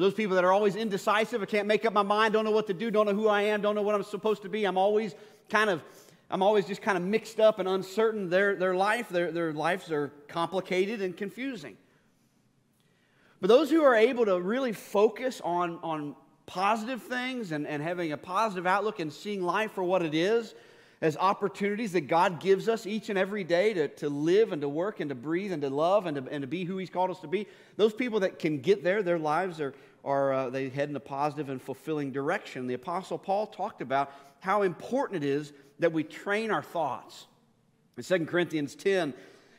Those 0.00 0.14
people 0.14 0.34
that 0.36 0.44
are 0.44 0.52
always 0.52 0.76
indecisive? 0.76 1.42
I 1.42 1.46
can't 1.46 1.66
make 1.66 1.84
up 1.84 1.92
my 1.92 2.02
mind, 2.02 2.34
don't 2.34 2.44
know 2.44 2.50
what 2.50 2.66
to 2.66 2.74
do, 2.74 2.90
don't 2.90 3.06
know 3.06 3.14
who 3.14 3.28
I 3.28 3.42
am, 3.42 3.62
don't 3.62 3.74
know 3.74 3.82
what 3.82 3.94
I'm 3.94 4.02
supposed 4.02 4.42
to 4.42 4.48
be. 4.48 4.64
I'm 4.64 4.78
always 4.78 5.14
kind 5.48 5.70
of, 5.70 5.82
I'm 6.30 6.42
always 6.42 6.66
just 6.66 6.82
kind 6.82 6.98
of 6.98 7.04
mixed 7.04 7.40
up 7.40 7.58
and 7.58 7.68
uncertain. 7.68 8.28
Their, 8.28 8.56
their 8.56 8.74
life, 8.74 9.08
their, 9.08 9.32
their 9.32 9.52
lives 9.52 9.90
are 9.90 10.08
complicated 10.28 11.02
and 11.02 11.16
confusing. 11.16 11.76
But 13.40 13.48
those 13.48 13.70
who 13.70 13.82
are 13.82 13.94
able 13.94 14.24
to 14.26 14.40
really 14.40 14.72
focus 14.72 15.40
on, 15.44 15.78
on 15.82 16.16
positive 16.46 17.02
things 17.02 17.52
and, 17.52 17.66
and 17.66 17.82
having 17.82 18.12
a 18.12 18.16
positive 18.16 18.66
outlook 18.66 19.00
and 19.00 19.12
seeing 19.12 19.42
life 19.42 19.72
for 19.72 19.82
what 19.82 20.02
it 20.02 20.14
is, 20.14 20.54
as 21.00 21.16
opportunities 21.16 21.92
that 21.92 22.02
God 22.02 22.40
gives 22.40 22.68
us 22.68 22.86
each 22.86 23.10
and 23.10 23.18
every 23.18 23.44
day 23.44 23.74
to, 23.74 23.88
to 23.88 24.08
live 24.08 24.52
and 24.52 24.62
to 24.62 24.68
work 24.68 25.00
and 25.00 25.10
to 25.10 25.14
breathe 25.14 25.52
and 25.52 25.62
to 25.62 25.68
love 25.68 26.06
and 26.06 26.16
to, 26.16 26.32
and 26.32 26.42
to 26.42 26.46
be 26.46 26.64
who 26.64 26.78
He's 26.78 26.90
called 26.90 27.10
us 27.10 27.20
to 27.20 27.28
be, 27.28 27.46
those 27.76 27.92
people 27.92 28.20
that 28.20 28.38
can 28.38 28.60
get 28.60 28.82
there, 28.82 29.02
their 29.02 29.18
lives 29.18 29.60
are, 29.60 29.74
are 30.04 30.32
uh, 30.32 30.50
they 30.50 30.68
head 30.70 30.88
in 30.88 30.96
a 30.96 31.00
positive 31.00 31.50
and 31.50 31.60
fulfilling 31.60 32.12
direction. 32.12 32.66
The 32.66 32.74
Apostle 32.74 33.18
Paul 33.18 33.46
talked 33.46 33.82
about 33.82 34.10
how 34.40 34.62
important 34.62 35.22
it 35.22 35.28
is 35.28 35.52
that 35.78 35.92
we 35.92 36.02
train 36.02 36.50
our 36.50 36.62
thoughts. 36.62 37.26
In 37.98 38.02
2 38.02 38.26
Corinthians 38.26 38.74
10, 38.74 39.12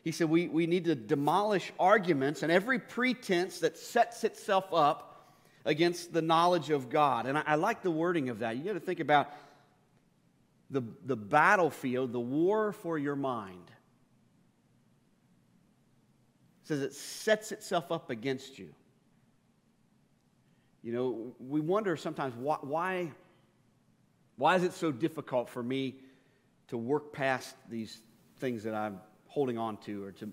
he 0.04 0.12
said 0.12 0.30
we, 0.30 0.48
we 0.48 0.66
need 0.66 0.86
to 0.86 0.96
demolish 0.96 1.72
arguments 1.80 2.42
and 2.42 2.52
every 2.52 2.80
pretense 2.80 3.60
that 3.60 3.78
sets 3.78 4.24
itself 4.24 4.66
up 4.74 5.36
against 5.66 6.14
the 6.14 6.22
knowledge 6.22 6.70
of 6.70 6.90
God. 6.90 7.26
And 7.26 7.38
I, 7.38 7.44
I 7.46 7.56
like 7.56 7.84
the 7.84 7.92
wording 7.92 8.30
of 8.30 8.40
that. 8.40 8.56
You 8.56 8.64
got 8.64 8.74
to 8.74 8.80
think 8.80 9.02
about 9.02 9.30
the, 10.70 10.84
the 11.06 11.16
battlefield, 11.16 12.12
the 12.12 12.20
war 12.20 12.72
for 12.74 12.98
your 12.98 13.16
mind. 13.16 13.72
It 16.64 16.68
says 16.68 16.82
it 16.82 16.94
sets 16.94 17.52
itself 17.52 17.92
up 17.92 18.10
against 18.10 18.60
you. 18.60 18.74
You 20.84 20.94
know, 20.94 21.36
we 21.40 21.60
wonder 21.60 21.96
sometimes 21.96 22.36
why, 22.36 22.58
why, 22.62 23.12
why 24.38 24.56
is 24.56 24.64
it 24.64 24.74
so 24.74 24.92
difficult 24.92 25.50
for 25.50 25.64
me 25.64 25.96
to 26.68 26.78
work 26.78 27.14
past 27.14 27.56
these 27.70 28.02
things 28.40 28.64
that 28.64 28.74
I'm 28.74 29.00
holding 29.28 29.58
on 29.58 29.78
to 29.78 30.04
or 30.04 30.12
to, 30.14 30.30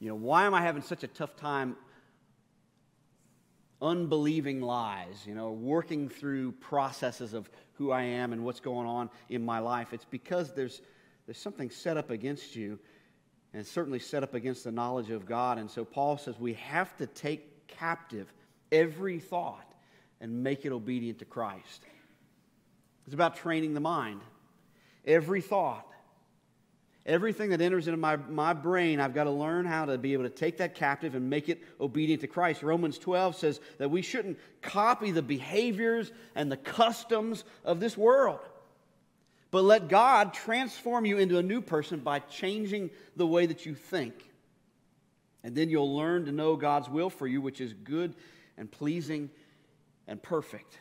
you 0.00 0.08
know, 0.08 0.14
why 0.14 0.44
am 0.44 0.54
I 0.54 0.62
having 0.62 0.82
such 0.82 1.04
a 1.04 1.06
tough 1.06 1.36
time 1.36 1.76
unbelieving 3.80 4.60
lies, 4.60 5.24
you 5.26 5.34
know, 5.34 5.52
working 5.52 6.08
through 6.08 6.52
processes 6.52 7.34
of 7.34 7.50
who 7.74 7.90
I 7.90 8.02
am 8.02 8.32
and 8.32 8.44
what's 8.44 8.60
going 8.60 8.86
on 8.86 9.10
in 9.28 9.44
my 9.44 9.58
life? 9.58 9.92
It's 9.92 10.04
because 10.04 10.54
there's, 10.54 10.80
there's 11.26 11.38
something 11.38 11.70
set 11.70 11.96
up 11.96 12.10
against 12.10 12.56
you 12.56 12.78
and 13.52 13.66
certainly 13.66 13.98
set 13.98 14.22
up 14.22 14.34
against 14.34 14.64
the 14.64 14.72
knowledge 14.72 15.10
of 15.10 15.26
God. 15.26 15.58
And 15.58 15.70
so 15.70 15.84
Paul 15.84 16.18
says 16.18 16.38
we 16.38 16.54
have 16.54 16.96
to 16.96 17.06
take 17.06 17.66
captive 17.68 18.32
every 18.72 19.18
thought 19.18 19.72
and 20.20 20.42
make 20.42 20.64
it 20.64 20.72
obedient 20.72 21.18
to 21.18 21.24
Christ. 21.24 21.84
It's 23.04 23.14
about 23.14 23.36
training 23.36 23.74
the 23.74 23.80
mind. 23.80 24.20
Every 25.04 25.40
thought 25.40 25.86
Everything 27.06 27.50
that 27.50 27.60
enters 27.60 27.86
into 27.86 27.98
my, 27.98 28.16
my 28.16 28.52
brain, 28.52 28.98
I've 28.98 29.14
got 29.14 29.24
to 29.24 29.30
learn 29.30 29.64
how 29.64 29.84
to 29.84 29.96
be 29.96 30.12
able 30.12 30.24
to 30.24 30.30
take 30.30 30.56
that 30.58 30.74
captive 30.74 31.14
and 31.14 31.30
make 31.30 31.48
it 31.48 31.62
obedient 31.80 32.22
to 32.22 32.26
Christ. 32.26 32.64
Romans 32.64 32.98
12 32.98 33.36
says 33.36 33.60
that 33.78 33.92
we 33.92 34.02
shouldn't 34.02 34.40
copy 34.60 35.12
the 35.12 35.22
behaviors 35.22 36.10
and 36.34 36.50
the 36.50 36.56
customs 36.56 37.44
of 37.64 37.78
this 37.78 37.96
world, 37.96 38.40
but 39.52 39.62
let 39.62 39.86
God 39.86 40.34
transform 40.34 41.06
you 41.06 41.18
into 41.18 41.38
a 41.38 41.44
new 41.44 41.60
person 41.60 42.00
by 42.00 42.18
changing 42.18 42.90
the 43.14 43.26
way 43.26 43.46
that 43.46 43.64
you 43.64 43.76
think. 43.76 44.28
And 45.44 45.54
then 45.54 45.70
you'll 45.70 45.96
learn 45.96 46.24
to 46.24 46.32
know 46.32 46.56
God's 46.56 46.88
will 46.88 47.08
for 47.08 47.28
you, 47.28 47.40
which 47.40 47.60
is 47.60 47.72
good 47.72 48.16
and 48.58 48.68
pleasing 48.68 49.30
and 50.08 50.20
perfect. 50.20 50.76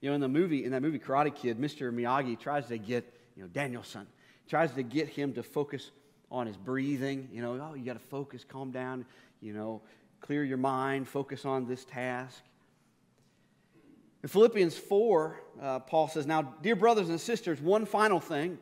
You 0.00 0.10
know, 0.10 0.14
in 0.14 0.20
the 0.20 0.28
movie, 0.28 0.64
in 0.64 0.70
that 0.70 0.82
movie 0.82 1.00
Karate 1.00 1.34
Kid, 1.34 1.58
Mr. 1.60 1.92
Miyagi 1.92 2.38
tries 2.38 2.66
to 2.66 2.78
get, 2.78 3.12
you 3.34 3.42
know, 3.42 3.48
Daniel-san 3.48 4.06
tries 4.48 4.72
to 4.72 4.82
get 4.82 5.08
him 5.08 5.32
to 5.34 5.42
focus 5.42 5.90
on 6.30 6.46
his 6.46 6.56
breathing. 6.56 7.28
You 7.32 7.42
know, 7.42 7.70
oh, 7.70 7.74
you 7.74 7.84
got 7.84 7.94
to 7.94 7.98
focus, 7.98 8.44
calm 8.48 8.70
down, 8.70 9.04
you 9.40 9.52
know, 9.52 9.82
clear 10.20 10.44
your 10.44 10.58
mind, 10.58 11.08
focus 11.08 11.44
on 11.44 11.66
this 11.66 11.84
task. 11.84 12.42
In 14.22 14.28
Philippians 14.28 14.76
4, 14.76 15.40
uh, 15.60 15.78
Paul 15.80 16.08
says, 16.08 16.26
Now, 16.26 16.42
dear 16.62 16.76
brothers 16.76 17.08
and 17.08 17.20
sisters, 17.20 17.60
one 17.60 17.84
final 17.84 18.20
thing. 18.20 18.58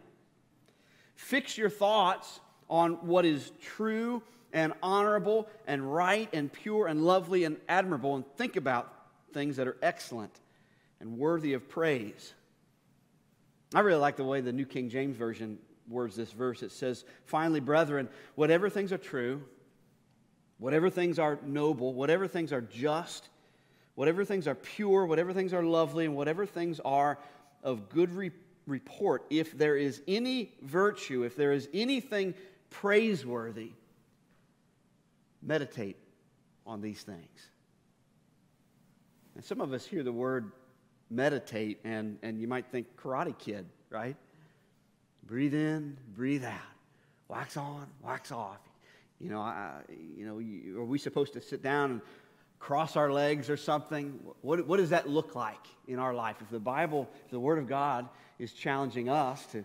Fix 1.16 1.58
your 1.58 1.68
thoughts 1.68 2.40
on 2.70 2.92
what 3.06 3.26
is 3.26 3.52
true 3.60 4.22
and 4.54 4.72
honorable 4.82 5.48
and 5.66 5.94
right 5.94 6.28
and 6.32 6.50
pure 6.50 6.86
and 6.86 7.04
lovely 7.04 7.44
and 7.44 7.58
admirable, 7.68 8.16
and 8.16 8.24
think 8.36 8.56
about 8.56 8.92
things 9.34 9.56
that 9.56 9.68
are 9.68 9.76
excellent 9.82 10.40
and 10.98 11.18
worthy 11.18 11.52
of 11.52 11.68
praise. 11.68 12.32
I 13.74 13.80
really 13.80 14.00
like 14.00 14.16
the 14.16 14.24
way 14.24 14.40
the 14.40 14.52
New 14.52 14.64
King 14.64 14.88
James 14.88 15.16
Version 15.16 15.58
words 15.90 16.16
this 16.16 16.32
verse. 16.32 16.62
It 16.62 16.72
says, 16.72 17.04
Finally, 17.26 17.60
brethren, 17.60 18.08
whatever 18.36 18.70
things 18.70 18.92
are 18.92 18.98
true, 18.98 19.42
whatever 20.58 20.88
things 20.88 21.18
are 21.18 21.38
noble, 21.44 21.92
whatever 21.92 22.26
things 22.26 22.52
are 22.52 22.60
just, 22.60 23.28
whatever 23.94 24.24
things 24.24 24.46
are 24.46 24.54
pure, 24.54 25.04
whatever 25.06 25.32
things 25.32 25.52
are 25.52 25.62
lovely, 25.62 26.04
and 26.04 26.16
whatever 26.16 26.46
things 26.46 26.80
are 26.80 27.18
of 27.62 27.88
good 27.88 28.10
re- 28.12 28.30
report, 28.66 29.24
if 29.30 29.56
there 29.58 29.76
is 29.76 30.00
any 30.06 30.52
virtue, 30.62 31.24
if 31.24 31.36
there 31.36 31.52
is 31.52 31.68
anything 31.74 32.34
praiseworthy, 32.70 33.72
meditate 35.42 35.96
on 36.66 36.80
these 36.80 37.02
things. 37.02 37.50
And 39.34 39.44
some 39.44 39.60
of 39.60 39.72
us 39.72 39.84
hear 39.84 40.02
the 40.02 40.12
word 40.12 40.52
meditate, 41.10 41.80
and, 41.84 42.18
and 42.22 42.40
you 42.40 42.46
might 42.46 42.66
think 42.66 42.96
Karate 42.96 43.36
Kid, 43.36 43.66
right? 43.90 44.16
Breathe 45.30 45.54
in, 45.54 45.96
breathe 46.16 46.42
out. 46.44 46.58
Wax 47.28 47.56
on, 47.56 47.86
wax 48.02 48.32
off. 48.32 48.58
You 49.20 49.30
know, 49.30 49.38
I, 49.38 49.74
you 50.16 50.26
know, 50.26 50.80
are 50.80 50.84
we 50.84 50.98
supposed 50.98 51.34
to 51.34 51.40
sit 51.40 51.62
down 51.62 51.92
and 51.92 52.00
cross 52.58 52.96
our 52.96 53.12
legs 53.12 53.48
or 53.48 53.56
something? 53.56 54.18
What, 54.42 54.66
what 54.66 54.78
does 54.78 54.90
that 54.90 55.08
look 55.08 55.36
like 55.36 55.68
in 55.86 56.00
our 56.00 56.12
life? 56.12 56.34
If 56.40 56.50
the 56.50 56.58
Bible, 56.58 57.08
if 57.26 57.30
the 57.30 57.38
Word 57.38 57.60
of 57.60 57.68
God 57.68 58.08
is 58.40 58.52
challenging 58.52 59.08
us 59.08 59.46
to, 59.52 59.64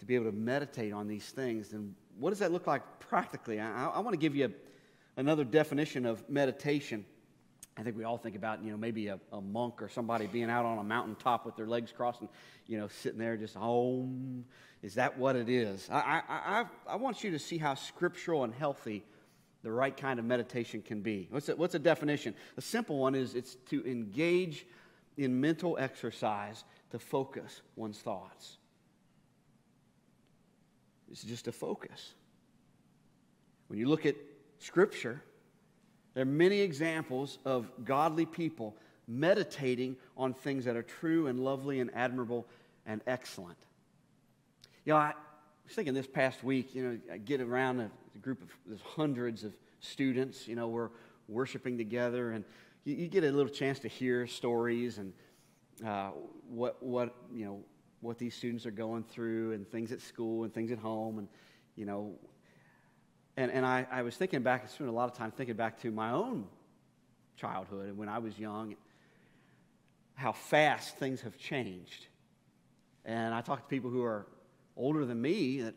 to 0.00 0.04
be 0.04 0.14
able 0.16 0.26
to 0.26 0.36
meditate 0.36 0.92
on 0.92 1.08
these 1.08 1.30
things, 1.30 1.70
then 1.70 1.94
what 2.18 2.28
does 2.28 2.40
that 2.40 2.52
look 2.52 2.66
like 2.66 2.82
practically? 3.00 3.58
I, 3.58 3.86
I 3.86 4.00
want 4.00 4.12
to 4.12 4.18
give 4.18 4.36
you 4.36 4.52
another 5.16 5.44
definition 5.44 6.04
of 6.04 6.28
meditation. 6.28 7.06
I 7.78 7.82
think 7.82 7.96
we 7.96 8.02
all 8.02 8.18
think 8.18 8.34
about, 8.34 8.64
you 8.64 8.72
know, 8.72 8.76
maybe 8.76 9.06
a, 9.06 9.20
a, 9.32 9.40
monk 9.40 9.80
or 9.80 9.88
somebody 9.88 10.26
being 10.26 10.50
out 10.50 10.66
on 10.66 10.78
a 10.78 10.82
mountaintop 10.82 11.46
with 11.46 11.54
their 11.54 11.66
legs 11.66 11.92
crossed 11.92 12.20
and, 12.20 12.28
you 12.66 12.76
know, 12.76 12.88
sitting 12.88 13.20
there 13.20 13.36
just, 13.36 13.54
home. 13.54 14.44
Is 14.82 14.94
that 14.94 15.16
what 15.16 15.36
it 15.36 15.48
is? 15.48 15.88
I, 15.90 15.96
I, 15.96 16.22
I, 16.28 16.64
I 16.88 16.96
want 16.96 17.22
you 17.22 17.30
to 17.30 17.38
see 17.38 17.56
how 17.56 17.74
scriptural 17.74 18.42
and 18.42 18.52
healthy 18.52 19.04
the 19.62 19.70
right 19.70 19.96
kind 19.96 20.18
of 20.18 20.24
meditation 20.24 20.82
can 20.82 21.02
be. 21.02 21.28
What's 21.30 21.48
a, 21.48 21.56
what's 21.56 21.76
a 21.76 21.78
definition? 21.78 22.34
A 22.56 22.60
simple 22.60 22.98
one 22.98 23.14
is 23.14 23.36
it's 23.36 23.54
to 23.70 23.86
engage 23.86 24.66
in 25.16 25.40
mental 25.40 25.78
exercise 25.78 26.64
to 26.90 26.98
focus 26.98 27.62
one's 27.76 27.98
thoughts. 27.98 28.58
It's 31.10 31.22
just 31.22 31.46
a 31.46 31.52
focus. 31.52 32.14
When 33.68 33.78
you 33.78 33.88
look 33.88 34.04
at 34.04 34.16
Scripture, 34.58 35.22
there 36.18 36.24
are 36.24 36.26
many 36.26 36.62
examples 36.62 37.38
of 37.44 37.70
godly 37.84 38.26
people 38.26 38.76
meditating 39.06 39.94
on 40.16 40.34
things 40.34 40.64
that 40.64 40.74
are 40.74 40.82
true 40.82 41.28
and 41.28 41.38
lovely 41.38 41.78
and 41.78 41.92
admirable 41.94 42.44
and 42.86 43.00
excellent. 43.06 43.56
You 44.84 44.94
know, 44.94 44.98
I 44.98 45.14
was 45.64 45.74
thinking 45.76 45.94
this 45.94 46.08
past 46.08 46.42
week, 46.42 46.74
you 46.74 46.82
know, 46.82 46.98
I 47.12 47.18
get 47.18 47.40
around 47.40 47.78
a, 47.78 47.90
group 48.20 48.42
of 48.42 48.48
there's 48.66 48.80
hundreds 48.80 49.44
of 49.44 49.56
students, 49.78 50.48
you 50.48 50.56
know, 50.56 50.66
we're 50.66 50.90
worshiping 51.28 51.78
together, 51.78 52.32
and 52.32 52.44
you, 52.82 52.96
you 52.96 53.06
get 53.06 53.22
a 53.22 53.30
little 53.30 53.52
chance 53.52 53.78
to 53.78 53.88
hear 53.88 54.26
stories 54.26 54.98
and 54.98 55.12
uh, 55.86 56.10
what, 56.48 56.82
what, 56.82 57.14
you 57.32 57.44
know, 57.44 57.60
what 58.00 58.18
these 58.18 58.34
students 58.34 58.66
are 58.66 58.72
going 58.72 59.04
through 59.04 59.52
and 59.52 59.70
things 59.70 59.92
at 59.92 60.00
school 60.00 60.42
and 60.42 60.52
things 60.52 60.72
at 60.72 60.80
home 60.80 61.20
and, 61.20 61.28
you 61.76 61.86
know, 61.86 62.18
and, 63.38 63.52
and 63.52 63.64
I, 63.64 63.86
I 63.88 64.02
was 64.02 64.16
thinking 64.16 64.42
back, 64.42 64.64
I 64.64 64.66
spent 64.66 64.90
a 64.90 64.92
lot 64.92 65.08
of 65.08 65.16
time 65.16 65.30
thinking 65.30 65.54
back 65.54 65.80
to 65.82 65.92
my 65.92 66.10
own 66.10 66.44
childhood 67.36 67.86
and 67.86 67.96
when 67.96 68.08
I 68.08 68.18
was 68.18 68.36
young, 68.36 68.74
how 70.16 70.32
fast 70.32 70.96
things 70.96 71.20
have 71.20 71.38
changed. 71.38 72.08
And 73.04 73.32
I 73.32 73.40
talk 73.40 73.60
to 73.60 73.68
people 73.68 73.90
who 73.90 74.02
are 74.02 74.26
older 74.76 75.06
than 75.06 75.22
me 75.22 75.62
that 75.62 75.74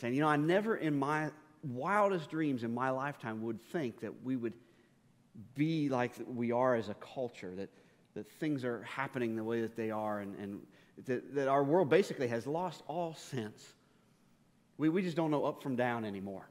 saying, 0.00 0.14
you 0.14 0.22
know, 0.22 0.28
I 0.28 0.36
never 0.36 0.76
in 0.76 0.98
my 0.98 1.28
wildest 1.62 2.30
dreams 2.30 2.64
in 2.64 2.72
my 2.72 2.88
lifetime 2.88 3.42
would 3.42 3.60
think 3.70 4.00
that 4.00 4.24
we 4.24 4.36
would 4.36 4.54
be 5.54 5.90
like 5.90 6.12
we 6.26 6.50
are 6.50 6.74
as 6.74 6.88
a 6.88 6.94
culture, 6.94 7.54
that, 7.56 7.68
that 8.14 8.26
things 8.40 8.64
are 8.64 8.82
happening 8.84 9.36
the 9.36 9.44
way 9.44 9.60
that 9.60 9.76
they 9.76 9.90
are, 9.90 10.20
and, 10.20 10.34
and 10.36 10.60
that, 11.04 11.34
that 11.34 11.48
our 11.48 11.62
world 11.62 11.90
basically 11.90 12.28
has 12.28 12.46
lost 12.46 12.82
all 12.88 13.14
sense 13.14 13.74
we, 14.82 14.88
we 14.88 15.00
just 15.00 15.16
don't 15.16 15.30
know 15.30 15.44
up 15.44 15.62
from 15.62 15.76
down 15.76 16.04
anymore. 16.04 16.44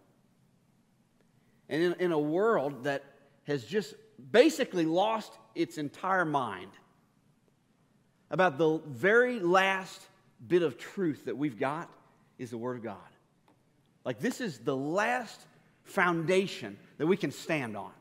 And 1.68 1.84
in, 1.84 1.94
in 1.96 2.12
a 2.14 2.20
world 2.20 2.86
that 2.86 3.04
has 3.44 3.66
just 3.66 3.94
basically 4.32 4.86
lost 4.86 5.34
its 5.54 5.78
entire 5.78 6.24
mind 6.24 6.72
about 8.30 8.58
the 8.58 8.80
very 8.88 9.42
last 9.42 10.02
bit 10.48 10.62
of 10.62 10.78
truth 10.78 11.26
that 11.26 11.36
we've 11.36 11.60
got 11.60 11.90
is 12.40 12.52
the 12.52 12.58
Word 12.58 12.78
of 12.78 12.84
God. 12.84 12.98
Like, 14.06 14.20
this 14.20 14.40
is 14.40 14.60
the 14.60 14.78
last 14.78 15.42
foundation 15.84 16.78
that 17.00 17.08
we 17.08 17.18
can 17.18 17.32
stand 17.32 17.76
on. 17.76 17.92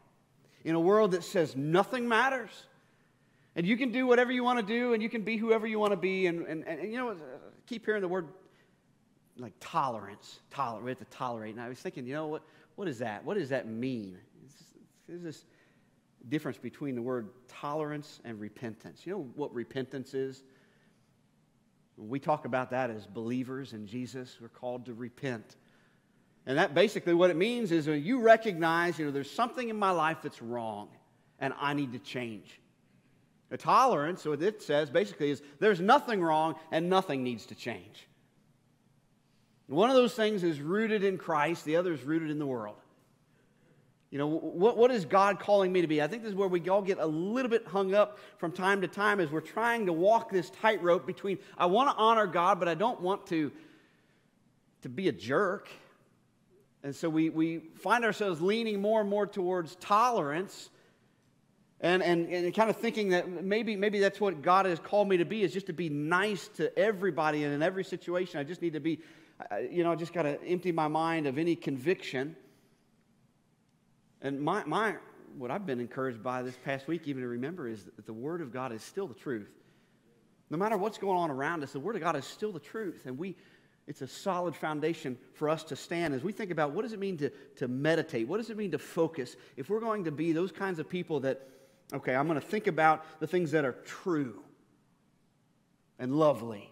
In 0.63 0.77
a 0.77 0.81
world 0.81 1.11
that 1.11 1.25
says 1.25 1.57
nothing 1.57 2.07
matters, 2.09 2.51
and 3.57 3.67
you 3.67 3.77
can 3.77 3.91
do 3.91 4.07
whatever 4.07 4.31
you 4.31 4.45
want 4.45 4.61
to 4.61 4.65
do, 4.65 4.93
and 4.93 5.03
you 5.03 5.09
can 5.09 5.23
be 5.23 5.37
whoever 5.37 5.67
you 5.67 5.81
want 5.81 5.91
to 5.91 5.97
be, 5.97 6.29
and, 6.29 6.47
and, 6.47 6.65
and 6.69 6.93
you 6.93 6.99
know, 6.99 7.17
keep 7.67 7.85
hearing 7.85 8.01
the 8.01 8.07
word 8.07 8.29
like 9.43 9.55
tolerance. 9.61 10.41
Tolerate, 10.51 10.85
we 10.85 10.91
have 10.91 10.99
to 10.99 11.05
tolerate. 11.07 11.55
And 11.55 11.63
I 11.63 11.69
was 11.69 11.79
thinking, 11.79 12.07
you 12.07 12.15
know, 12.15 12.27
what, 12.27 12.43
what 12.77 12.89
is 12.89 12.99
that? 12.99 13.25
What 13.25 13.37
does 13.37 13.51
that 13.51 13.67
mean? 13.67 14.19
There's 15.09 15.23
this 15.23 15.45
difference 16.29 16.59
between 16.59 16.95
the 16.95 17.03
word 17.03 17.29
tolerance 17.49 18.21
and 18.25 18.39
repentance. 18.41 19.07
You 19.07 19.13
know 19.13 19.29
what 19.35 19.53
repentance 19.55 20.15
is? 20.15 20.43
We 21.97 22.19
talk 22.19 22.45
about 22.45 22.71
that 22.71 22.91
as 22.91 23.07
believers 23.07 23.73
in 23.73 23.87
Jesus. 23.87 24.39
We're 24.41 24.49
called 24.49 24.87
to 24.87 24.95
repent. 24.95 25.57
And 26.47 26.57
that 26.59 26.75
basically 26.75 27.15
what 27.15 27.31
it 27.31 27.37
means 27.37 27.73
is 27.73 27.87
when 27.87 28.03
you 28.03 28.21
recognize, 28.21 28.99
you 28.99 29.05
know, 29.05 29.11
there's 29.11 29.31
something 29.31 29.69
in 29.69 29.79
my 29.79 29.91
life 29.91 30.19
that's 30.23 30.41
wrong 30.41 30.89
and 31.39 31.53
I 31.61 31.75
need 31.75 31.93
to 31.93 31.99
change. 31.99 32.61
A 33.51 33.57
tolerance, 33.57 34.25
what 34.25 34.43
it 34.43 34.63
says 34.63 34.91
basically 34.91 35.31
is 35.31 35.43
there's 35.59 35.81
nothing 35.81 36.23
wrong 36.23 36.55
and 36.71 36.89
nothing 36.89 37.25
needs 37.25 37.47
to 37.47 37.55
change. 37.55 38.07
One 39.71 39.89
of 39.89 39.95
those 39.95 40.15
things 40.15 40.43
is 40.43 40.61
rooted 40.61 41.05
in 41.05 41.17
Christ, 41.17 41.65
the 41.65 41.77
other 41.77 41.93
is 41.93 42.03
rooted 42.03 42.29
in 42.31 42.41
the 42.41 42.47
world. 42.47 42.77
You 44.11 44.19
know, 44.19 44.27
what, 44.27 44.77
what 44.77 44.91
is 44.91 45.05
God 45.05 45.39
calling 45.39 45.73
me 45.73 45.83
to 45.83 45.87
be? 45.87 46.03
I 46.03 46.09
think 46.09 46.23
this 46.23 46.31
is 46.31 46.35
where 46.35 46.49
we 46.49 46.69
all 46.69 46.83
get 46.83 46.99
a 46.99 47.07
little 47.07 47.49
bit 47.49 47.65
hung 47.69 47.95
up 47.95 48.19
from 48.39 48.51
time 48.51 48.81
to 48.81 48.89
time 48.89 49.21
as 49.21 49.31
we're 49.31 49.41
trying 49.41 49.87
to 49.87 49.93
walk 49.93 50.33
this 50.33 50.51
tightrope 50.51 51.07
between 51.07 51.39
I 51.57 51.67
want 51.67 51.89
to 51.91 51.97
honor 51.97 52.27
God, 52.27 52.59
but 52.59 52.67
I 52.67 52.75
don't 52.75 53.01
want 53.01 53.29
to, 53.29 53.53
to 54.83 54.89
be 54.89 55.07
a 55.07 55.13
jerk. 55.13 55.69
And 56.83 56.97
so 56.97 57.09
we, 57.09 57.29
we 57.29 57.59
find 57.77 58.05
ourselves 58.05 58.41
leaning 58.41 58.81
more 58.81 59.01
and 59.01 59.09
more 59.09 59.27
towards 59.29 59.77
tolerance 59.77 60.71
and, 61.81 62.03
and, 62.03 62.29
and 62.29 62.53
kind 62.53 62.71
of 62.71 62.77
thinking 62.77 63.11
that 63.11 63.45
maybe, 63.45 63.77
maybe 63.77 64.01
that's 64.01 64.21
what 64.21 64.43
God 64.43 64.67
has 64.67 64.81
called 64.81 65.09
me 65.09 65.19
to 65.19 65.25
be 65.25 65.45
is 65.45 65.53
just 65.53 65.67
to 65.67 65.73
be 65.73 65.89
nice 65.89 66.49
to 66.57 66.77
everybody 66.77 67.45
and 67.45 67.55
in 67.55 67.63
every 67.63 67.85
situation. 67.85 68.41
I 68.41 68.43
just 68.43 68.63
need 68.63 68.73
to 68.73 68.81
be, 68.81 68.99
you 69.71 69.85
know, 69.85 69.93
I 69.93 69.97
just 69.97 70.13
got 70.13 70.23
to 70.23 70.43
empty 70.45 70.73
my 70.73 70.89
mind 70.89 71.27
of 71.27 71.39
any 71.39 71.57
conviction. 71.57 72.37
And 74.23 74.41
my, 74.41 74.65
my, 74.65 74.97
what 75.37 75.51
I've 75.51 75.67
been 75.67 75.81
encouraged 75.81 76.23
by 76.23 76.43
this 76.43 76.57
past 76.65 76.89
week, 76.89 77.07
even 77.07 77.23
to 77.23 77.29
remember, 77.29 77.69
is 77.69 77.85
that 77.85 78.07
the 78.07 78.13
Word 78.13 78.41
of 78.41 78.53
God 78.53 78.73
is 78.73 78.83
still 78.83 79.07
the 79.07 79.15
truth. 79.15 79.51
No 80.51 80.59
matter 80.59 80.77
what's 80.77 80.99
going 80.99 81.17
on 81.17 81.31
around 81.31 81.63
us, 81.63 81.73
the 81.73 81.81
Word 81.81 81.97
of 81.97 82.03
God 82.03 82.17
is 82.17 82.25
still 82.25 82.53
the 82.53 82.61
truth. 82.61 83.03
And 83.07 83.17
we, 83.17 83.37
it's 83.87 84.03
a 84.03 84.07
solid 84.07 84.55
foundation 84.55 85.17
for 85.35 85.49
us 85.49 85.65
to 85.65 85.77
stand 85.77 86.15
as 86.15 86.23
we 86.23 86.33
think 86.33 86.51
about 86.51 86.73
what 86.73 86.83
does 86.83 86.93
it 86.93 86.99
mean 86.99 87.17
to, 87.19 87.31
to 87.57 87.69
meditate? 87.69 88.29
What 88.29 88.39
does 88.39 88.51
it 88.51 88.57
mean 88.57 88.73
to 88.73 88.79
focus? 88.79 89.37
If 89.57 89.71
we're 89.71 89.81
going 89.81 90.05
to 90.05 90.13
be 90.13 90.33
those 90.33 90.53
kinds 90.53 90.79
of 90.79 90.89
people 90.89 91.21
that, 91.21 91.49
okay, 91.93 92.15
I'm 92.15 92.27
going 92.27 92.41
to 92.41 92.47
think 92.47 92.67
about 92.67 93.05
the 93.21 93.27
things 93.27 93.53
that 93.53 93.65
are 93.65 93.77
true 93.85 94.43
and 95.99 96.15
lovely 96.15 96.70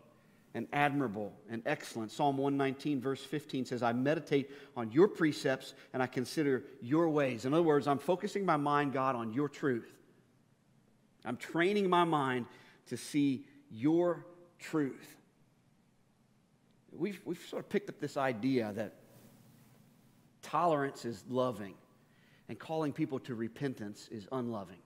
and 0.58 0.66
admirable 0.72 1.32
and 1.48 1.62
excellent. 1.66 2.10
Psalm 2.10 2.36
119, 2.36 3.00
verse 3.00 3.22
15 3.22 3.64
says, 3.64 3.80
I 3.80 3.92
meditate 3.92 4.50
on 4.76 4.90
your 4.90 5.06
precepts 5.06 5.72
and 5.92 6.02
I 6.02 6.08
consider 6.08 6.64
your 6.82 7.08
ways. 7.10 7.44
In 7.44 7.54
other 7.54 7.62
words, 7.62 7.86
I'm 7.86 8.00
focusing 8.00 8.44
my 8.44 8.56
mind, 8.56 8.92
God, 8.92 9.14
on 9.14 9.32
your 9.32 9.48
truth. 9.48 9.88
I'm 11.24 11.36
training 11.36 11.88
my 11.88 12.02
mind 12.02 12.46
to 12.86 12.96
see 12.96 13.46
your 13.70 14.26
truth. 14.58 15.16
We've, 16.90 17.20
we've 17.24 17.38
sort 17.48 17.62
of 17.62 17.70
picked 17.70 17.88
up 17.88 18.00
this 18.00 18.16
idea 18.16 18.72
that 18.74 18.94
tolerance 20.42 21.04
is 21.04 21.22
loving 21.28 21.74
and 22.48 22.58
calling 22.58 22.92
people 22.92 23.20
to 23.20 23.36
repentance 23.36 24.08
is 24.10 24.26
unloving. 24.32 24.82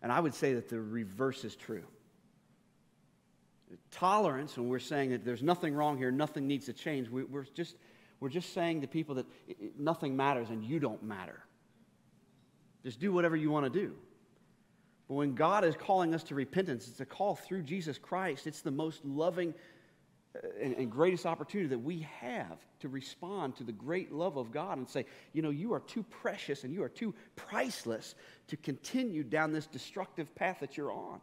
And 0.00 0.10
I 0.10 0.20
would 0.20 0.34
say 0.34 0.54
that 0.54 0.70
the 0.70 0.80
reverse 0.80 1.44
is 1.44 1.54
true 1.54 1.84
tolerance, 3.94 4.56
when 4.56 4.68
we're 4.68 4.80
saying 4.80 5.10
that 5.10 5.24
there's 5.24 5.42
nothing 5.42 5.74
wrong 5.74 5.96
here, 5.96 6.10
nothing 6.10 6.46
needs 6.46 6.66
to 6.66 6.72
change, 6.72 7.08
we, 7.08 7.22
are 7.22 7.46
just, 7.54 7.76
we're 8.20 8.28
just 8.28 8.52
saying 8.52 8.80
to 8.80 8.88
people 8.88 9.14
that 9.14 9.26
nothing 9.78 10.16
matters 10.16 10.50
and 10.50 10.64
you 10.64 10.80
don't 10.80 11.02
matter. 11.02 11.40
Just 12.82 13.00
do 13.00 13.12
whatever 13.12 13.36
you 13.36 13.50
want 13.50 13.72
to 13.72 13.80
do. 13.80 13.94
But 15.08 15.14
when 15.14 15.34
God 15.34 15.64
is 15.64 15.76
calling 15.76 16.14
us 16.14 16.24
to 16.24 16.34
repentance, 16.34 16.88
it's 16.88 17.00
a 17.00 17.06
call 17.06 17.36
through 17.36 17.62
Jesus 17.62 17.96
Christ. 17.96 18.46
It's 18.46 18.62
the 18.62 18.70
most 18.70 19.04
loving 19.04 19.54
uh, 20.34 20.48
and, 20.60 20.74
and 20.74 20.90
greatest 20.90 21.24
opportunity 21.24 21.68
that 21.68 21.78
we 21.78 22.06
have 22.20 22.58
to 22.80 22.88
respond 22.88 23.56
to 23.56 23.64
the 23.64 23.72
great 23.72 24.12
love 24.12 24.36
of 24.36 24.50
God 24.50 24.78
and 24.78 24.88
say, 24.88 25.06
you 25.32 25.40
know, 25.40 25.50
you 25.50 25.72
are 25.72 25.80
too 25.80 26.02
precious 26.02 26.64
and 26.64 26.74
you 26.74 26.82
are 26.82 26.88
too 26.88 27.14
priceless 27.36 28.16
to 28.48 28.56
continue 28.56 29.22
down 29.22 29.52
this 29.52 29.66
destructive 29.66 30.34
path 30.34 30.58
that 30.60 30.76
you're 30.76 30.92
on. 30.92 31.20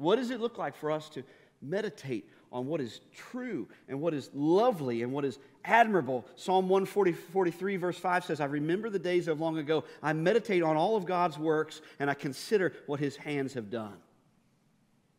What 0.00 0.16
does 0.16 0.30
it 0.30 0.40
look 0.40 0.56
like 0.56 0.76
for 0.76 0.90
us 0.90 1.10
to 1.10 1.22
meditate 1.60 2.26
on 2.50 2.66
what 2.66 2.80
is 2.80 3.00
true 3.14 3.68
and 3.86 4.00
what 4.00 4.14
is 4.14 4.30
lovely 4.32 5.02
and 5.02 5.12
what 5.12 5.26
is 5.26 5.38
admirable? 5.62 6.24
Psalm 6.36 6.70
140, 6.70 7.12
43, 7.12 7.76
verse 7.76 7.98
5 7.98 8.24
says, 8.24 8.40
I 8.40 8.46
remember 8.46 8.88
the 8.88 8.98
days 8.98 9.28
of 9.28 9.40
long 9.40 9.58
ago. 9.58 9.84
I 10.02 10.14
meditate 10.14 10.62
on 10.62 10.78
all 10.78 10.96
of 10.96 11.04
God's 11.04 11.38
works 11.38 11.82
and 11.98 12.08
I 12.08 12.14
consider 12.14 12.72
what 12.86 12.98
his 12.98 13.14
hands 13.14 13.52
have 13.52 13.70
done. 13.70 13.92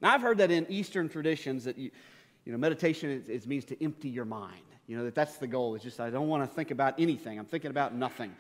Now, 0.01 0.15
I've 0.15 0.21
heard 0.23 0.39
that 0.39 0.49
in 0.49 0.65
Eastern 0.67 1.09
traditions 1.09 1.65
that 1.65 1.77
you, 1.77 1.91
you 2.43 2.51
know, 2.51 2.57
meditation 2.57 3.11
is, 3.11 3.29
is 3.29 3.45
means 3.45 3.65
to 3.65 3.83
empty 3.83 4.09
your 4.09 4.25
mind. 4.25 4.63
You 4.87 4.97
know, 4.97 5.03
that 5.03 5.13
that's 5.13 5.37
the 5.37 5.45
goal. 5.45 5.75
It's 5.75 5.83
just, 5.83 5.99
I 5.99 6.09
don't 6.09 6.27
want 6.27 6.41
to 6.41 6.47
think 6.47 6.71
about 6.71 6.99
anything. 6.99 7.37
I'm 7.37 7.45
thinking 7.45 7.69
about 7.69 7.93
nothing. 7.93 8.33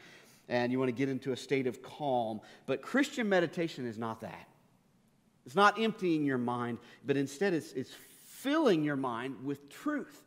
And 0.49 0.71
you 0.71 0.79
want 0.79 0.89
to 0.89 0.93
get 0.93 1.07
into 1.07 1.33
a 1.33 1.37
state 1.37 1.67
of 1.67 1.83
calm. 1.83 2.41
But 2.65 2.81
Christian 2.81 3.29
meditation 3.29 3.85
is 3.85 3.99
not 3.99 4.21
that. 4.21 4.47
It's 5.45 5.55
not 5.55 5.79
emptying 5.79 6.23
your 6.23 6.37
mind, 6.37 6.77
but 7.05 7.17
instead 7.17 7.53
it's, 7.53 7.71
it's 7.73 7.91
filling 8.25 8.83
your 8.83 8.95
mind 8.95 9.43
with 9.43 9.69
truth. 9.69 10.21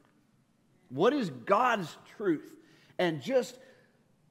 What 0.88 1.12
is 1.12 1.30
God's 1.30 1.96
truth? 2.16 2.52
And 2.98 3.22
just 3.22 3.58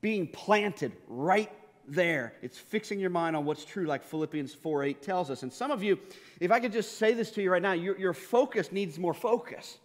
being 0.02 0.28
planted 0.28 0.94
right 1.08 1.52
there. 1.88 2.34
It's 2.42 2.58
fixing 2.58 3.00
your 3.00 3.10
mind 3.10 3.36
on 3.36 3.46
what's 3.46 3.66
true, 3.66 3.86
like 3.86 4.04
Philippians 4.04 4.54
4 4.54 4.84
8 4.84 5.02
tells 5.02 5.30
us. 5.30 5.44
And 5.44 5.52
some 5.52 5.72
of 5.72 5.84
you, 5.84 6.00
if 6.40 6.52
I 6.52 6.60
could 6.60 6.72
just 6.72 6.98
say 6.98 7.14
this 7.14 7.32
to 7.32 7.42
you 7.42 7.52
right 7.52 7.62
now, 7.62 7.74
your, 7.74 7.98
your 7.98 8.14
focus 8.14 8.72
needs 8.72 8.98
more 8.98 9.14
focus. 9.14 9.78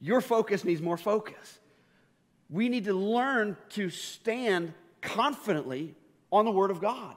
Your 0.00 0.20
focus 0.20 0.64
needs 0.64 0.80
more 0.80 0.96
focus. 0.96 1.58
We 2.50 2.68
need 2.68 2.84
to 2.84 2.94
learn 2.94 3.56
to 3.70 3.90
stand 3.90 4.72
confidently 5.02 5.94
on 6.30 6.44
the 6.44 6.50
Word 6.52 6.70
of 6.70 6.80
God 6.80 7.14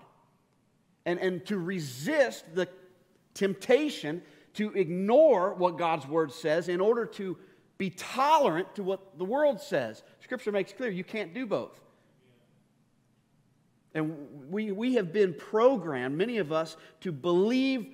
and, 1.06 1.20
and 1.20 1.46
to 1.48 1.58
resist 1.58 2.46
the 2.54 2.68
temptation 3.34 4.22
to 4.54 4.72
ignore 4.74 5.54
what 5.54 5.78
God's 5.78 6.08
word 6.08 6.32
says 6.32 6.68
in 6.68 6.82
order 6.82 7.06
to 7.06 7.38
be 7.78 7.90
tolerant 7.90 8.76
to 8.76 8.84
what 8.84 9.18
the 9.18 9.26
world 9.26 9.60
says. 9.60 10.04
Scripture 10.20 10.52
makes 10.52 10.74
clear 10.74 10.92
you 10.92 11.04
can't 11.04 11.34
do 11.34 11.46
both. 11.46 11.80
And 13.94 14.50
we, 14.50 14.72
we 14.72 14.96
have 14.96 15.12
been 15.12 15.34
programmed, 15.34 16.18
many 16.18 16.38
of 16.38 16.52
us, 16.52 16.78
to 17.02 17.12
believe 17.12 17.88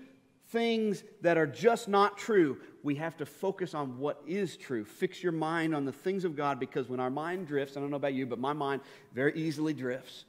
things 0.50 1.04
that 1.22 1.38
are 1.38 1.48
just 1.48 1.88
not 1.88 2.18
true. 2.18 2.58
We 2.84 2.96
have 2.96 3.18
to 3.18 3.26
focus 3.26 3.74
on 3.74 3.98
what 3.98 4.22
is 4.28 4.58
true. 4.58 4.86
Fix 4.86 5.24
your 5.24 5.32
mind 5.32 5.76
on 5.76 5.86
the 5.86 5.92
things 5.92 6.24
of 6.24 6.36
God 6.36 6.60
because 6.60 6.88
when 6.88 7.00
our 7.00 7.10
mind 7.10 7.48
drifts, 7.48 7.76
I 7.76 7.80
don't 7.80 7.90
know 7.90 7.98
about 7.98 8.14
you, 8.14 8.26
but 8.26 8.40
my 8.40 8.54
mind 8.54 8.82
very 9.14 9.34
easily 9.36 9.74
drifts. 9.74 10.26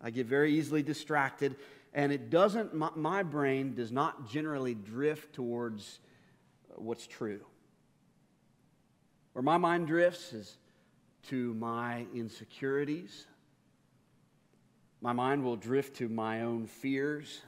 I 0.00 0.10
get 0.10 0.26
very 0.26 0.54
easily 0.54 0.82
distracted 0.82 1.56
and 1.94 2.12
it 2.12 2.30
doesn't, 2.30 2.74
my, 2.74 2.90
my 2.94 3.22
brain 3.22 3.74
does 3.74 3.92
not 3.92 4.28
generally 4.28 4.74
drift 4.74 5.34
towards 5.34 6.00
uh, 6.70 6.80
what's 6.80 7.06
true. 7.06 7.40
Where 9.32 9.42
my 9.42 9.58
mind 9.58 9.86
drifts 9.86 10.32
is 10.32 10.56
to 11.28 11.54
my 11.54 12.06
insecurities. 12.14 13.26
My 15.00 15.12
mind 15.12 15.44
will 15.44 15.56
drift 15.56 15.96
to 15.96 16.08
my 16.08 16.42
own 16.42 16.66
fears, 16.66 17.42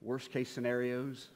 worst 0.00 0.30
case 0.30 0.50
scenarios. 0.50 1.28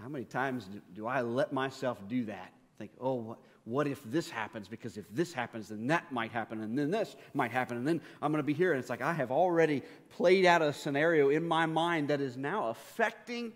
How 0.00 0.08
many 0.08 0.24
times 0.24 0.66
do, 0.66 0.80
do 0.94 1.06
I 1.06 1.22
let 1.22 1.52
myself 1.52 1.98
do 2.08 2.24
that? 2.26 2.52
Think, 2.78 2.92
oh, 3.00 3.36
what, 3.64 3.86
if 3.86 4.02
this 4.04 4.28
happens? 4.28 4.66
Because 4.66 4.96
if 4.96 5.08
this 5.14 5.32
happens, 5.32 5.68
then 5.68 5.86
that 5.86 6.10
might 6.10 6.32
happen, 6.32 6.62
and 6.62 6.76
then 6.76 6.90
this 6.90 7.14
might 7.32 7.52
happen, 7.52 7.76
and 7.76 7.86
then 7.86 8.00
I'm 8.20 8.32
going 8.32 8.42
to 8.42 8.46
be 8.46 8.54
here. 8.54 8.72
And 8.72 8.80
it's 8.80 8.90
like 8.90 9.02
I 9.02 9.12
have 9.12 9.30
already 9.30 9.82
played 10.10 10.44
out 10.46 10.62
a 10.62 10.72
scenario 10.72 11.28
in 11.28 11.46
my 11.46 11.66
mind 11.66 12.08
that 12.08 12.20
is 12.20 12.36
now 12.36 12.68
affecting 12.70 13.52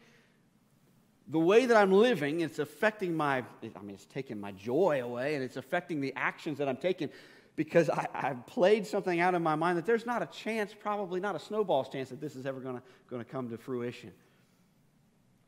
the 1.28 1.40
way 1.40 1.66
that 1.66 1.76
I'm 1.76 1.90
living. 1.90 2.40
It's 2.40 2.60
affecting 2.60 3.16
my, 3.16 3.38
I 3.38 3.82
mean, 3.82 3.94
it's 3.94 4.06
taking 4.06 4.40
my 4.40 4.52
joy 4.52 5.02
away, 5.02 5.34
and 5.34 5.42
it's 5.42 5.56
affecting 5.56 6.00
the 6.00 6.12
actions 6.14 6.58
that 6.58 6.68
I'm 6.68 6.76
taking 6.76 7.10
because 7.56 7.90
I, 7.90 8.06
have 8.12 8.46
played 8.46 8.86
something 8.86 9.18
out 9.18 9.34
in 9.34 9.42
my 9.42 9.56
mind 9.56 9.78
that 9.78 9.86
there's 9.86 10.06
not 10.06 10.22
a 10.22 10.26
chance, 10.26 10.72
probably 10.78 11.20
not 11.20 11.34
a 11.34 11.38
snowball's 11.38 11.88
chance, 11.88 12.10
that 12.10 12.20
this 12.20 12.36
is 12.36 12.46
ever 12.46 12.60
going 12.60 12.80
to 13.10 13.24
come 13.24 13.48
to 13.48 13.56
fruition. 13.56 14.12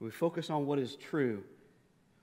We 0.01 0.11
focus 0.11 0.49
on 0.51 0.67
what 0.67 0.79
is 0.79 0.97
true. 0.97 1.45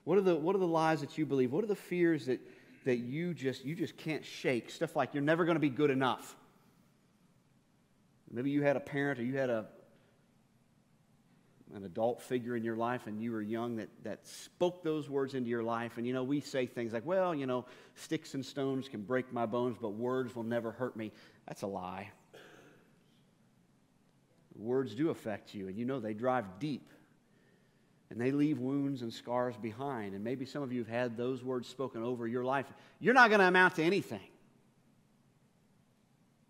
What 0.06 0.18
are, 0.18 0.20
the, 0.20 0.36
what 0.36 0.54
are 0.54 0.60
the 0.60 0.68
lies 0.68 1.00
that 1.00 1.18
you 1.18 1.26
believe? 1.26 1.50
What 1.50 1.64
are 1.64 1.66
the 1.66 1.74
fears 1.74 2.26
that, 2.26 2.38
that 2.84 2.98
you, 2.98 3.34
just, 3.34 3.64
you 3.64 3.74
just 3.74 3.96
can't 3.96 4.24
shake? 4.24 4.70
Stuff 4.70 4.94
like 4.94 5.14
you're 5.14 5.22
never 5.24 5.44
going 5.44 5.56
to 5.56 5.60
be 5.60 5.68
good 5.68 5.90
enough. 5.90 6.36
Maybe 8.30 8.50
you 8.50 8.62
had 8.62 8.76
a 8.76 8.80
parent 8.80 9.18
or 9.18 9.24
you 9.24 9.36
had 9.36 9.50
a, 9.50 9.66
an 11.74 11.82
adult 11.82 12.22
figure 12.22 12.54
in 12.54 12.62
your 12.62 12.76
life 12.76 13.08
and 13.08 13.20
you 13.20 13.32
were 13.32 13.42
young 13.42 13.78
that, 13.78 13.88
that 14.04 14.24
spoke 14.28 14.84
those 14.84 15.10
words 15.10 15.34
into 15.34 15.50
your 15.50 15.64
life. 15.64 15.96
And 15.96 16.06
you 16.06 16.12
know, 16.12 16.22
we 16.22 16.40
say 16.40 16.66
things 16.66 16.92
like, 16.92 17.04
well, 17.04 17.34
you 17.34 17.46
know, 17.46 17.64
sticks 17.96 18.34
and 18.34 18.46
stones 18.46 18.88
can 18.88 19.02
break 19.02 19.32
my 19.32 19.44
bones, 19.44 19.76
but 19.82 19.88
words 19.88 20.36
will 20.36 20.44
never 20.44 20.70
hurt 20.70 20.96
me. 20.96 21.10
That's 21.48 21.62
a 21.62 21.66
lie. 21.66 22.12
Words 24.54 24.94
do 24.94 25.10
affect 25.10 25.52
you, 25.52 25.66
and 25.66 25.76
you 25.76 25.84
know 25.84 25.98
they 25.98 26.14
drive 26.14 26.60
deep. 26.60 26.88
And 28.10 28.20
they 28.20 28.30
leave 28.30 28.58
wounds 28.58 29.02
and 29.02 29.12
scars 29.12 29.56
behind. 29.56 30.14
And 30.14 30.22
maybe 30.22 30.46
some 30.46 30.62
of 30.62 30.72
you 30.72 30.80
have 30.80 30.88
had 30.88 31.16
those 31.16 31.42
words 31.42 31.68
spoken 31.68 32.02
over 32.02 32.26
your 32.28 32.44
life. 32.44 32.66
You're 33.00 33.14
not 33.14 33.30
going 33.30 33.40
to 33.40 33.46
amount 33.46 33.76
to 33.76 33.82
anything. 33.82 34.20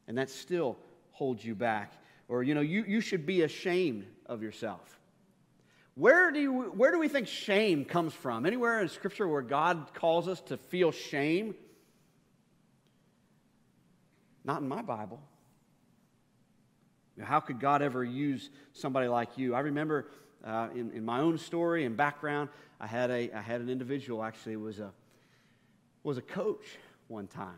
And 0.07 0.19
that 0.19 0.31
still 0.31 0.77
holds 1.13 1.45
you 1.45 1.55
back. 1.55 1.93
Or, 2.29 2.43
you 2.43 2.55
know, 2.55 2.61
you, 2.61 2.85
you 2.87 3.01
should 3.01 3.25
be 3.25 3.43
ashamed 3.43 4.07
of 4.27 4.43
yourself. 4.43 4.99
Where 5.95 6.31
do, 6.31 6.41
you, 6.41 6.53
where 6.77 6.93
do 6.93 6.99
we 6.99 7.09
think 7.09 7.27
shame 7.27 7.87
comes 7.87 8.13
from? 8.13 8.45
Anywhere 8.45 8.83
in 8.83 8.89
Scripture 8.89 9.27
where 9.27 9.41
God 9.41 9.95
calls 9.95 10.29
us 10.29 10.43
to 10.43 10.59
feel 10.59 10.93
shame? 10.93 11.55
Not 14.45 14.61
in 14.61 14.69
my 14.69 14.83
Bible. 14.83 15.21
How 17.21 17.41
could 17.41 17.61
God 17.61 17.81
ever 17.81 18.05
use 18.05 18.51
somebody 18.75 19.09
like 19.09 19.39
you? 19.39 19.55
I 19.55 19.61
remember 19.61 20.07
uh, 20.47 20.69
in, 20.75 20.93
in 20.93 21.05
my 21.05 21.21
own 21.21 21.37
story 21.37 21.85
and 21.85 21.97
background, 21.97 22.49
I 22.81 22.87
had, 22.87 23.11
a, 23.11 23.31
I 23.33 23.41
had 23.41 23.61
an 23.61 23.69
individual 23.69 24.23
actually 24.23 24.57
was 24.57 24.79
a, 24.79 24.93
was 26.05 26.19
a 26.19 26.23
coach 26.23 26.65
one 27.09 27.27
time 27.27 27.55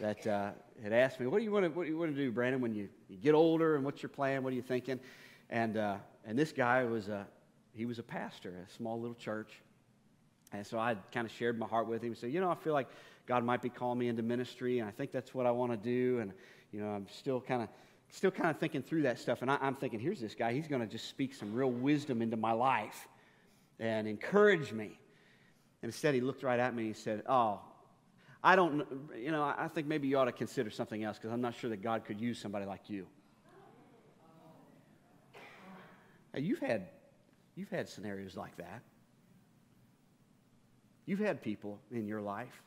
that 0.00 0.26
uh, 0.26 0.50
had 0.82 0.92
asked 0.92 1.20
me, 1.20 1.26
what 1.26 1.38
do, 1.38 1.44
you 1.44 1.52
want 1.52 1.64
to, 1.64 1.70
what 1.70 1.84
do 1.84 1.90
you 1.90 1.98
want 1.98 2.14
to 2.14 2.16
do, 2.16 2.30
Brandon, 2.30 2.60
when 2.60 2.74
you, 2.74 2.88
you 3.08 3.16
get 3.16 3.34
older 3.34 3.76
and 3.76 3.84
what's 3.84 4.02
your 4.02 4.10
plan? 4.10 4.42
What 4.42 4.52
are 4.52 4.56
you 4.56 4.62
thinking? 4.62 5.00
And, 5.50 5.76
uh, 5.76 5.96
and 6.24 6.38
this 6.38 6.52
guy 6.52 6.84
was 6.84 7.08
a, 7.08 7.26
he 7.74 7.84
was 7.84 7.98
a 7.98 8.02
pastor 8.02 8.54
at 8.60 8.70
a 8.70 8.74
small 8.74 9.00
little 9.00 9.16
church. 9.16 9.52
And 10.52 10.66
so 10.66 10.78
I 10.78 10.96
kind 11.12 11.26
of 11.26 11.32
shared 11.32 11.58
my 11.58 11.66
heart 11.66 11.88
with 11.88 12.02
him 12.02 12.08
and 12.08 12.16
said, 12.18 12.32
you 12.32 12.40
know, 12.40 12.50
I 12.50 12.54
feel 12.54 12.72
like 12.72 12.88
God 13.26 13.44
might 13.44 13.60
be 13.60 13.68
calling 13.68 13.98
me 13.98 14.08
into 14.08 14.22
ministry, 14.22 14.78
and 14.78 14.88
I 14.88 14.92
think 14.92 15.12
that's 15.12 15.34
what 15.34 15.44
I 15.44 15.50
want 15.50 15.72
to 15.72 15.76
do. 15.76 16.20
And, 16.20 16.32
you 16.72 16.80
know, 16.80 16.88
I'm 16.88 17.06
still 17.10 17.40
kind 17.40 17.62
of 17.62 17.68
still 18.10 18.30
kind 18.30 18.50
of 18.50 18.58
thinking 18.58 18.82
through 18.82 19.02
that 19.02 19.18
stuff. 19.18 19.42
And 19.42 19.50
I, 19.50 19.58
am 19.60 19.74
thinking, 19.74 20.00
here's 20.00 20.20
this 20.20 20.34
guy. 20.34 20.52
He's 20.52 20.68
going 20.68 20.80
to 20.80 20.86
just 20.86 21.08
speak 21.08 21.34
some 21.34 21.52
real 21.52 21.70
wisdom 21.70 22.22
into 22.22 22.36
my 22.36 22.52
life 22.52 23.08
and 23.78 24.08
encourage 24.08 24.72
me. 24.72 24.98
And 25.82 25.90
instead, 25.90 26.14
he 26.14 26.20
looked 26.20 26.42
right 26.42 26.58
at 26.58 26.74
me 26.74 26.86
and 26.86 26.94
he 26.94 27.00
said, 27.00 27.22
oh, 27.28 27.60
I 28.42 28.56
don't, 28.56 28.86
you 29.16 29.30
know, 29.30 29.42
I 29.42 29.68
think 29.68 29.86
maybe 29.86 30.08
you 30.08 30.18
ought 30.18 30.26
to 30.26 30.32
consider 30.32 30.70
something 30.70 31.02
else 31.04 31.18
because 31.18 31.32
I'm 31.32 31.40
not 31.40 31.54
sure 31.54 31.70
that 31.70 31.82
God 31.82 32.04
could 32.04 32.20
use 32.20 32.38
somebody 32.38 32.66
like 32.66 32.88
you. 32.88 33.06
Now, 36.32 36.40
you've 36.40 36.60
had 36.60 36.88
You've 37.58 37.70
had 37.70 37.88
scenarios 37.88 38.36
like 38.36 38.56
that. 38.58 38.82
You've 41.06 41.18
had 41.18 41.42
people 41.42 41.80
in 41.90 42.06
your 42.06 42.20
life. 42.20 42.62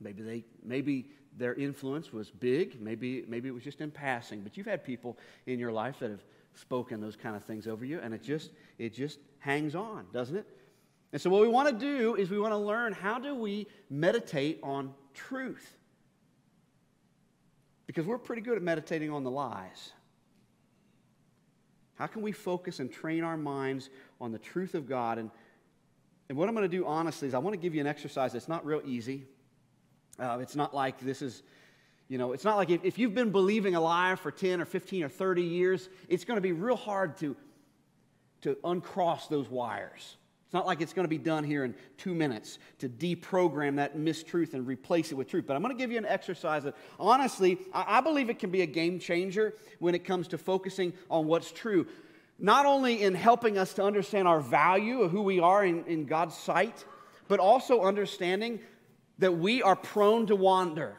Maybe 0.00 0.22
they 0.22 0.44
maybe 0.62 1.10
their 1.36 1.54
influence 1.54 2.12
was 2.12 2.30
big, 2.30 2.80
maybe 2.80 3.24
maybe 3.28 3.48
it 3.48 3.52
was 3.52 3.64
just 3.64 3.80
in 3.80 3.90
passing, 3.90 4.40
but 4.40 4.56
you've 4.56 4.66
had 4.66 4.84
people 4.84 5.16
in 5.46 5.58
your 5.58 5.72
life 5.72 5.98
that 6.00 6.10
have 6.10 6.24
spoken 6.54 7.00
those 7.00 7.16
kind 7.16 7.36
of 7.36 7.44
things 7.44 7.66
over 7.66 7.84
you 7.84 8.00
and 8.00 8.12
it 8.12 8.22
just 8.22 8.50
it 8.78 8.92
just 8.92 9.18
hangs 9.38 9.74
on, 9.74 10.06
doesn't 10.12 10.36
it? 10.36 10.46
And 11.12 11.20
so 11.20 11.30
what 11.30 11.42
we 11.42 11.48
want 11.48 11.68
to 11.68 11.74
do 11.74 12.14
is 12.14 12.30
we 12.30 12.38
want 12.38 12.52
to 12.52 12.58
learn 12.58 12.92
how 12.92 13.18
do 13.18 13.34
we 13.34 13.66
meditate 13.88 14.60
on 14.62 14.94
truth? 15.14 15.76
Because 17.86 18.06
we're 18.06 18.18
pretty 18.18 18.42
good 18.42 18.56
at 18.56 18.62
meditating 18.62 19.10
on 19.10 19.24
the 19.24 19.30
lies. 19.30 19.92
How 21.94 22.06
can 22.06 22.22
we 22.22 22.32
focus 22.32 22.78
and 22.78 22.90
train 22.90 23.24
our 23.24 23.36
minds 23.36 23.90
on 24.20 24.30
the 24.32 24.38
truth 24.38 24.74
of 24.74 24.88
God? 24.88 25.18
And, 25.18 25.30
and 26.28 26.38
what 26.38 26.48
I'm 26.48 26.54
going 26.54 26.70
to 26.70 26.76
do 26.76 26.86
honestly 26.86 27.26
is 27.26 27.34
I 27.34 27.38
want 27.38 27.54
to 27.54 27.60
give 27.60 27.74
you 27.74 27.80
an 27.80 27.86
exercise 27.86 28.32
that's 28.32 28.48
not 28.48 28.64
real 28.64 28.80
easy. 28.86 29.26
Uh, 30.18 30.38
it's 30.40 30.56
not 30.56 30.74
like 30.74 31.00
this 31.00 31.22
is, 31.22 31.42
you 32.08 32.18
know, 32.18 32.32
it's 32.32 32.44
not 32.44 32.56
like 32.56 32.70
if, 32.70 32.84
if 32.84 32.98
you've 32.98 33.14
been 33.14 33.30
believing 33.30 33.74
a 33.74 33.80
lie 33.80 34.14
for 34.16 34.30
10 34.30 34.60
or 34.60 34.64
15 34.64 35.04
or 35.04 35.08
30 35.08 35.42
years, 35.42 35.88
it's 36.08 36.24
going 36.24 36.36
to 36.36 36.42
be 36.42 36.52
real 36.52 36.76
hard 36.76 37.16
to, 37.18 37.36
to 38.42 38.56
uncross 38.64 39.28
those 39.28 39.48
wires. 39.48 40.16
It's 40.50 40.54
not 40.54 40.66
like 40.66 40.80
it's 40.80 40.92
going 40.92 41.04
to 41.04 41.08
be 41.08 41.16
done 41.16 41.44
here 41.44 41.64
in 41.64 41.76
two 41.96 42.12
minutes 42.12 42.58
to 42.80 42.88
deprogram 42.88 43.76
that 43.76 43.96
mistruth 43.96 44.52
and 44.52 44.66
replace 44.66 45.12
it 45.12 45.14
with 45.14 45.28
truth. 45.28 45.44
But 45.46 45.54
I'm 45.54 45.62
going 45.62 45.72
to 45.72 45.78
give 45.78 45.92
you 45.92 45.98
an 45.98 46.06
exercise 46.06 46.64
that, 46.64 46.74
honestly, 46.98 47.56
I 47.72 48.00
believe 48.00 48.30
it 48.30 48.40
can 48.40 48.50
be 48.50 48.62
a 48.62 48.66
game 48.66 48.98
changer 48.98 49.54
when 49.78 49.94
it 49.94 50.04
comes 50.04 50.26
to 50.26 50.38
focusing 50.38 50.92
on 51.08 51.28
what's 51.28 51.52
true. 51.52 51.86
Not 52.36 52.66
only 52.66 53.04
in 53.04 53.14
helping 53.14 53.58
us 53.58 53.74
to 53.74 53.84
understand 53.84 54.26
our 54.26 54.40
value 54.40 55.02
of 55.02 55.12
who 55.12 55.22
we 55.22 55.38
are 55.38 55.64
in, 55.64 55.84
in 55.84 56.06
God's 56.06 56.36
sight, 56.36 56.84
but 57.28 57.38
also 57.38 57.82
understanding 57.82 58.58
that 59.20 59.38
we 59.38 59.62
are 59.62 59.76
prone 59.76 60.26
to 60.26 60.36
wander. 60.36 60.96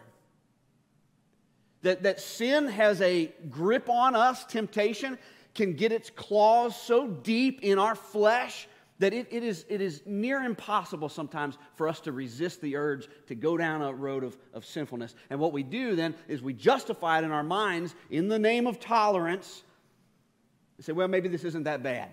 That, 1.82 2.04
that 2.04 2.22
sin 2.22 2.68
has 2.68 3.02
a 3.02 3.32
grip 3.50 3.90
on 3.90 4.16
us, 4.16 4.46
temptation 4.46 5.18
can 5.54 5.74
get 5.74 5.92
its 5.92 6.10
claws 6.10 6.80
so 6.80 7.08
deep 7.08 7.62
in 7.62 7.78
our 7.78 7.96
flesh 7.96 8.68
that 9.00 9.14
it, 9.14 9.28
it, 9.32 9.44
is, 9.44 9.66
it 9.68 9.82
is 9.82 10.04
near 10.06 10.44
impossible 10.44 11.10
sometimes 11.10 11.58
for 11.74 11.88
us 11.90 12.00
to 12.02 12.12
resist 12.12 12.62
the 12.62 12.76
urge 12.76 13.08
to 13.26 13.34
go 13.34 13.58
down 13.58 13.82
a 13.82 13.92
road 13.92 14.24
of, 14.24 14.38
of 14.54 14.64
sinfulness. 14.64 15.16
And 15.32 15.40
what 15.40 15.54
we 15.54 15.64
do 15.64 15.96
then 15.96 16.14
is 16.28 16.44
we 16.44 16.54
justify 16.54 17.18
it 17.18 17.24
in 17.24 17.32
our 17.32 17.44
minds 17.44 17.96
in 18.12 18.28
the 18.28 18.38
name 18.38 18.68
of 18.68 18.80
tolerance 18.80 19.64
and 20.78 20.86
say, 20.86 20.94
well, 20.94 21.08
maybe 21.08 21.28
this 21.30 21.44
isn't 21.44 21.64
that 21.64 21.82
bad. 21.82 22.10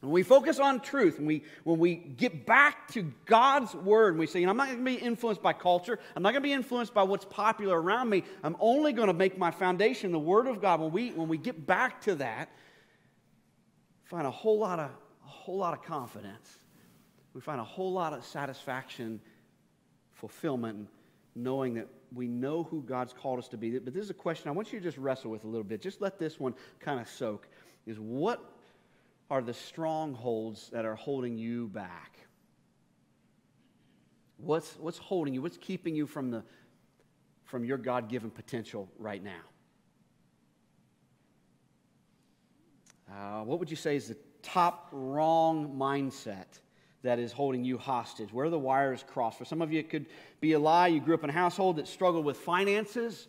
When 0.00 0.12
we 0.12 0.22
focus 0.22 0.60
on 0.60 0.80
truth, 0.80 1.18
when 1.18 1.26
we, 1.26 1.42
when 1.64 1.80
we 1.80 1.96
get 1.96 2.46
back 2.46 2.86
to 2.92 3.02
God's 3.26 3.74
word, 3.74 4.10
and 4.10 4.20
we 4.20 4.28
say, 4.28 4.38
you 4.38 4.46
know, 4.46 4.50
I'm 4.50 4.56
not 4.56 4.66
going 4.68 4.78
to 4.78 4.84
be 4.84 4.94
influenced 4.94 5.42
by 5.42 5.52
culture. 5.52 5.98
I'm 6.14 6.22
not 6.22 6.30
going 6.30 6.42
to 6.42 6.48
be 6.48 6.52
influenced 6.52 6.94
by 6.94 7.02
what's 7.02 7.24
popular 7.24 7.80
around 7.80 8.08
me. 8.08 8.22
I'm 8.44 8.56
only 8.60 8.92
going 8.92 9.08
to 9.08 9.14
make 9.14 9.36
my 9.36 9.50
foundation 9.50 10.12
the 10.12 10.18
word 10.18 10.46
of 10.46 10.62
God. 10.62 10.80
When 10.80 10.92
we, 10.92 11.10
when 11.10 11.26
we 11.26 11.36
get 11.36 11.66
back 11.66 12.00
to 12.02 12.14
that, 12.16 12.48
find 14.04 14.26
a 14.26 14.30
whole 14.30 14.58
lot 14.58 14.78
of 14.78 14.90
a 15.24 15.30
whole 15.30 15.58
lot 15.58 15.74
of 15.74 15.82
confidence. 15.82 16.58
We 17.34 17.40
find 17.40 17.60
a 17.60 17.64
whole 17.64 17.92
lot 17.92 18.12
of 18.12 18.24
satisfaction, 18.24 19.20
fulfillment, 20.12 20.88
knowing 21.34 21.74
that 21.74 21.88
we 22.14 22.26
know 22.26 22.62
who 22.62 22.82
God's 22.82 23.12
called 23.12 23.38
us 23.38 23.48
to 23.48 23.58
be. 23.58 23.78
But 23.78 23.92
this 23.92 24.04
is 24.04 24.10
a 24.10 24.14
question 24.14 24.48
I 24.48 24.52
want 24.52 24.72
you 24.72 24.78
to 24.78 24.82
just 24.82 24.96
wrestle 24.96 25.30
with 25.30 25.44
a 25.44 25.46
little 25.46 25.64
bit. 25.64 25.82
Just 25.82 26.00
let 26.00 26.18
this 26.18 26.40
one 26.40 26.54
kind 26.80 26.98
of 26.98 27.08
soak. 27.08 27.48
Is 27.86 27.98
what 27.98 28.57
are 29.30 29.42
the 29.42 29.54
strongholds 29.54 30.70
that 30.70 30.84
are 30.84 30.94
holding 30.94 31.36
you 31.36 31.68
back? 31.68 32.18
What's, 34.38 34.76
what's 34.76 34.98
holding 34.98 35.34
you? 35.34 35.42
What's 35.42 35.58
keeping 35.58 35.94
you 35.94 36.06
from, 36.06 36.30
the, 36.30 36.42
from 37.44 37.64
your 37.64 37.78
God 37.78 38.08
given 38.08 38.30
potential 38.30 38.88
right 38.98 39.22
now? 39.22 39.40
Uh, 43.10 43.42
what 43.44 43.58
would 43.58 43.70
you 43.70 43.76
say 43.76 43.96
is 43.96 44.08
the 44.08 44.16
top 44.42 44.88
wrong 44.92 45.74
mindset 45.76 46.60
that 47.02 47.18
is 47.18 47.32
holding 47.32 47.64
you 47.64 47.78
hostage? 47.78 48.32
Where 48.32 48.48
the 48.50 48.58
wires 48.58 49.04
cross? 49.06 49.36
For 49.36 49.44
some 49.44 49.60
of 49.60 49.72
you, 49.72 49.80
it 49.80 49.90
could 49.90 50.06
be 50.40 50.52
a 50.52 50.58
lie. 50.58 50.88
You 50.88 51.00
grew 51.00 51.14
up 51.14 51.24
in 51.24 51.30
a 51.30 51.34
household 51.34 51.76
that 51.76 51.88
struggled 51.88 52.24
with 52.24 52.36
finances. 52.36 53.28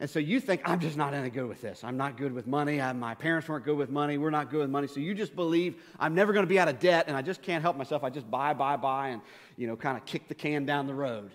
And 0.00 0.08
so 0.08 0.18
you 0.18 0.40
think, 0.40 0.62
I'm 0.64 0.80
just 0.80 0.96
not 0.96 1.12
any 1.12 1.28
good 1.28 1.46
with 1.46 1.60
this. 1.60 1.84
I'm 1.84 1.98
not 1.98 2.16
good 2.16 2.32
with 2.32 2.46
money. 2.46 2.80
I, 2.80 2.92
my 2.94 3.14
parents 3.14 3.48
weren't 3.48 3.66
good 3.66 3.76
with 3.76 3.90
money. 3.90 4.16
We're 4.16 4.30
not 4.30 4.50
good 4.50 4.60
with 4.60 4.70
money. 4.70 4.86
So 4.86 4.98
you 4.98 5.14
just 5.14 5.36
believe 5.36 5.76
I'm 5.98 6.14
never 6.14 6.32
going 6.32 6.44
to 6.44 6.48
be 6.48 6.58
out 6.58 6.68
of 6.68 6.80
debt 6.80 7.04
and 7.06 7.16
I 7.16 7.20
just 7.20 7.42
can't 7.42 7.60
help 7.60 7.76
myself. 7.76 8.02
I 8.02 8.08
just 8.08 8.28
buy, 8.30 8.54
buy, 8.54 8.76
buy 8.76 9.08
and, 9.08 9.20
you 9.58 9.66
know, 9.66 9.76
kind 9.76 9.98
of 9.98 10.06
kick 10.06 10.26
the 10.26 10.34
can 10.34 10.64
down 10.64 10.86
the 10.86 10.94
road. 10.94 11.30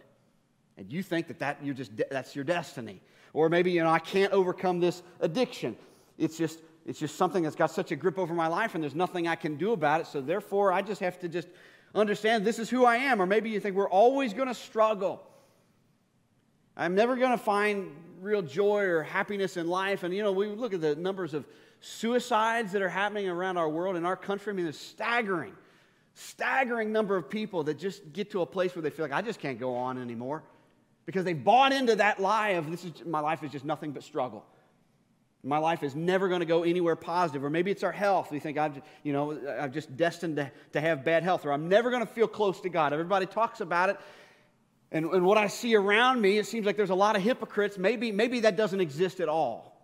And 0.78 0.91
you 0.91 1.04
think 1.04 1.28
that, 1.28 1.39
that 1.39 1.63
you're 1.63 1.75
just, 1.75 1.91
that's 2.10 2.36
your 2.36 2.43
destiny. 2.43 3.01
Or 3.34 3.49
maybe, 3.49 3.69
you 3.71 3.84
know, 3.84 3.89
I 3.89 3.99
can't 3.99 4.34
overcome 4.34 4.80
this 4.80 5.04
addiction. 5.21 5.78
It's 6.17 6.38
just 6.38 6.60
it's 6.86 6.99
just 6.99 7.15
something 7.15 7.43
that's 7.43 7.56
got 7.56 7.71
such 7.71 7.91
a 7.91 7.95
grip 7.95 8.19
over 8.19 8.34
my 8.34 8.47
life 8.47 8.75
and 8.75 8.84
there's 8.84 8.95
nothing 8.95 9.28
I 9.28 9.36
can 9.36 9.56
do 9.56 9.71
about 9.71 10.01
it. 10.01 10.08
So 10.08 10.21
therefore, 10.21 10.71
I 10.71 10.84
just 10.84 11.01
have 11.01 11.19
to 11.19 11.28
just 11.28 11.47
understand 11.95 12.45
this 12.45 12.60
is 12.60 12.69
who 12.69 12.86
I 12.86 12.97
am. 12.97 13.21
Or 13.21 13.25
maybe 13.25 13.49
you 13.49 13.60
think 13.60 13.75
we're 13.75 13.89
always 13.89 14.34
going 14.34 14.47
to 14.47 14.54
struggle. 14.54 15.25
I'm 16.78 16.96
never 16.96 17.16
going 17.16 17.32
to 17.32 17.38
find 17.38 17.92
real 18.22 18.42
joy 18.42 18.84
or 18.84 19.04
happiness 19.04 19.58
in 19.58 19.68
life. 19.68 20.04
And, 20.04 20.14
you 20.14 20.24
know, 20.24 20.32
we 20.32 20.48
look 20.48 20.74
at 20.74 20.82
the 20.82 20.96
numbers 20.96 21.34
of 21.34 21.46
suicides 21.80 22.72
that 22.72 22.82
are 22.82 22.90
happening 22.90 23.30
around 23.30 23.58
our 23.58 23.70
world 23.70 23.96
in 23.96 24.06
our 24.06 24.16
country. 24.16 24.52
I 24.52 24.56
mean, 24.56 24.68
it's 24.68 24.80
staggering, 24.80 25.54
staggering 26.16 26.92
number 26.92 27.16
of 27.16 27.30
people 27.30 27.64
that 27.64 27.78
just 27.78 28.12
get 28.14 28.32
to 28.32 28.42
a 28.42 28.46
place 28.46 28.76
where 28.76 28.82
they 28.82 28.90
feel 28.90 29.06
like, 29.06 29.14
I 29.14 29.22
just 29.22 29.40
can't 29.40 29.60
go 29.60 29.76
on 29.76 29.98
anymore. 30.02 30.44
because 31.06 31.24
they've 31.24 31.42
bought 31.42 31.72
into 31.72 31.96
that 31.96 32.20
lie 32.20 32.50
of 32.50 32.70
this 32.70 32.84
is 32.84 32.92
my 33.06 33.20
life 33.20 33.44
is 33.44 33.52
just 33.52 33.66
nothing 33.66 33.92
but 33.92 34.04
struggle. 34.04 34.44
My 35.44 35.60
life 35.60 35.84
is 35.84 35.96
never 35.96 36.28
going 36.28 36.40
to 36.40 36.46
go 36.48 36.64
anywhere 36.64 36.96
positive. 36.96 37.44
Or 37.44 37.52
maybe 37.52 37.70
it's 37.70 37.84
our 37.84 37.92
health. 37.92 38.32
We 38.32 38.40
think, 38.40 38.58
I'm, 38.58 38.82
you 39.04 39.14
know, 39.14 39.40
I'm 39.60 39.72
just 39.72 39.96
destined 39.96 40.38
to, 40.38 40.52
to 40.74 40.82
have 40.82 41.06
bad 41.06 41.22
health. 41.22 41.46
Or 41.46 41.54
I'm 41.54 41.70
never 41.70 41.92
going 41.92 42.02
to 42.06 42.12
feel 42.12 42.28
close 42.28 42.60
to 42.62 42.70
God. 42.70 42.94
Everybody 42.94 43.28
talks 43.28 43.62
about 43.62 43.92
it. 43.92 44.00
And, 44.96 45.08
and 45.08 45.26
what 45.26 45.38
I 45.38 45.48
see 45.48 45.76
around 45.76 46.22
me, 46.22 46.38
it 46.38 46.48
seems 46.48 46.66
like 46.66 46.78
there's 46.78 46.90
a 46.90 46.96
lot 46.96 47.18
of 47.18 47.22
hypocrites. 47.22 47.78
Maybe, 47.78 48.14
maybe 48.14 48.40
that 48.40 48.56
doesn't 48.56 48.80
exist 48.80 49.20
at 49.20 49.28
all. 49.28 49.78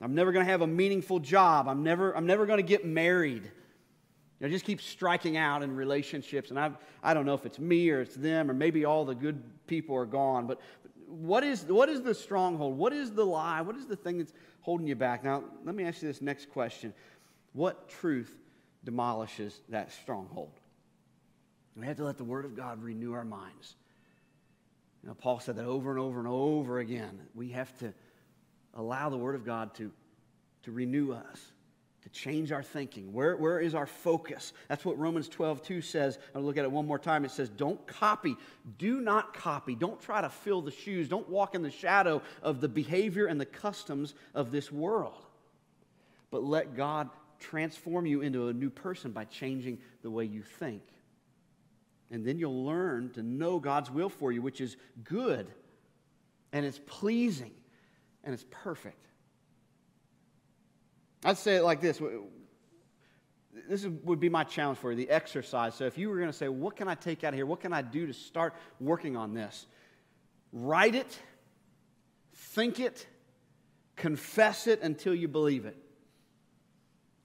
I'm 0.00 0.14
never 0.14 0.32
going 0.32 0.46
to 0.46 0.50
have 0.50 0.62
a 0.62 0.66
meaningful 0.66 1.18
job. 1.18 1.68
I'm 1.68 1.82
never, 1.82 2.16
I'm 2.16 2.24
never 2.24 2.46
going 2.46 2.56
to 2.56 2.62
get 2.62 2.86
married. 2.86 3.52
I 4.42 4.48
just 4.48 4.64
keep 4.64 4.80
striking 4.80 5.36
out 5.36 5.62
in 5.62 5.76
relationships. 5.76 6.48
And 6.48 6.58
I've, 6.58 6.78
I 7.02 7.12
don't 7.12 7.26
know 7.26 7.34
if 7.34 7.44
it's 7.44 7.58
me 7.58 7.90
or 7.90 8.00
it's 8.00 8.14
them 8.14 8.50
or 8.50 8.54
maybe 8.54 8.86
all 8.86 9.04
the 9.04 9.14
good 9.14 9.42
people 9.66 9.94
are 9.96 10.06
gone. 10.06 10.46
But 10.46 10.62
what 11.06 11.44
is, 11.44 11.64
what 11.64 11.90
is 11.90 12.00
the 12.00 12.14
stronghold? 12.14 12.78
What 12.78 12.94
is 12.94 13.10
the 13.12 13.26
lie? 13.26 13.60
What 13.60 13.76
is 13.76 13.86
the 13.86 13.96
thing 13.96 14.16
that's 14.16 14.32
holding 14.62 14.86
you 14.86 14.96
back? 14.96 15.22
Now, 15.22 15.44
let 15.66 15.74
me 15.74 15.84
ask 15.84 16.00
you 16.00 16.08
this 16.08 16.22
next 16.22 16.48
question 16.52 16.94
What 17.52 17.90
truth 17.90 18.34
demolishes 18.82 19.60
that 19.68 19.92
stronghold? 19.92 20.52
We 21.78 21.86
have 21.86 21.96
to 21.98 22.04
let 22.04 22.18
the 22.18 22.24
Word 22.24 22.44
of 22.44 22.56
God 22.56 22.82
renew 22.82 23.12
our 23.12 23.24
minds. 23.24 23.76
You 25.02 25.08
know, 25.08 25.14
Paul 25.14 25.40
said 25.40 25.56
that 25.56 25.64
over 25.64 25.90
and 25.90 26.00
over 26.00 26.18
and 26.18 26.28
over 26.28 26.80
again. 26.80 27.20
We 27.34 27.50
have 27.50 27.76
to 27.78 27.94
allow 28.74 29.10
the 29.10 29.16
Word 29.16 29.36
of 29.36 29.44
God 29.44 29.74
to, 29.74 29.92
to 30.64 30.72
renew 30.72 31.12
us 31.12 31.52
to 32.02 32.08
change 32.10 32.52
our 32.52 32.62
thinking. 32.62 33.12
Where, 33.12 33.36
where 33.36 33.60
is 33.60 33.74
our 33.74 33.86
focus? 33.86 34.52
That's 34.68 34.84
what 34.84 34.98
Romans 34.98 35.28
12, 35.28 35.62
2 35.62 35.82
says. 35.82 36.18
I'll 36.34 36.42
look 36.42 36.56
at 36.56 36.64
it 36.64 36.70
one 36.70 36.86
more 36.86 36.98
time. 36.98 37.24
It 37.24 37.30
says, 37.30 37.48
Don't 37.48 37.84
copy. 37.86 38.36
Do 38.78 39.00
not 39.00 39.34
copy. 39.34 39.74
Don't 39.74 40.00
try 40.00 40.20
to 40.20 40.28
fill 40.28 40.62
the 40.62 40.70
shoes. 40.70 41.08
Don't 41.08 41.28
walk 41.28 41.54
in 41.54 41.62
the 41.62 41.70
shadow 41.70 42.22
of 42.42 42.60
the 42.60 42.68
behavior 42.68 43.26
and 43.26 43.40
the 43.40 43.46
customs 43.46 44.14
of 44.34 44.50
this 44.50 44.70
world. 44.70 45.24
But 46.30 46.44
let 46.44 46.76
God 46.76 47.10
transform 47.40 48.06
you 48.06 48.20
into 48.20 48.48
a 48.48 48.52
new 48.52 48.70
person 48.70 49.10
by 49.10 49.24
changing 49.24 49.78
the 50.02 50.10
way 50.10 50.24
you 50.24 50.42
think. 50.42 50.82
And 52.10 52.24
then 52.24 52.38
you'll 52.38 52.64
learn 52.64 53.10
to 53.10 53.22
know 53.22 53.58
God's 53.58 53.90
will 53.90 54.08
for 54.08 54.32
you, 54.32 54.40
which 54.40 54.60
is 54.60 54.76
good 55.04 55.46
and 56.52 56.64
it's 56.64 56.80
pleasing 56.86 57.52
and 58.24 58.34
it's 58.34 58.46
perfect. 58.50 59.04
I'd 61.24 61.38
say 61.38 61.56
it 61.56 61.62
like 61.62 61.80
this. 61.80 62.00
This 63.68 63.86
would 64.04 64.20
be 64.20 64.28
my 64.28 64.44
challenge 64.44 64.78
for 64.78 64.92
you, 64.92 64.96
the 64.96 65.10
exercise. 65.10 65.74
So 65.74 65.84
if 65.84 65.98
you 65.98 66.08
were 66.08 66.16
going 66.16 66.28
to 66.28 66.36
say, 66.36 66.48
what 66.48 66.76
can 66.76 66.88
I 66.88 66.94
take 66.94 67.24
out 67.24 67.30
of 67.30 67.34
here? 67.34 67.46
What 67.46 67.60
can 67.60 67.72
I 67.72 67.82
do 67.82 68.06
to 68.06 68.12
start 68.12 68.54
working 68.80 69.16
on 69.16 69.34
this? 69.34 69.66
Write 70.52 70.94
it, 70.94 71.18
think 72.34 72.80
it, 72.80 73.06
confess 73.96 74.66
it 74.66 74.80
until 74.80 75.14
you 75.14 75.28
believe 75.28 75.66
it. 75.66 75.76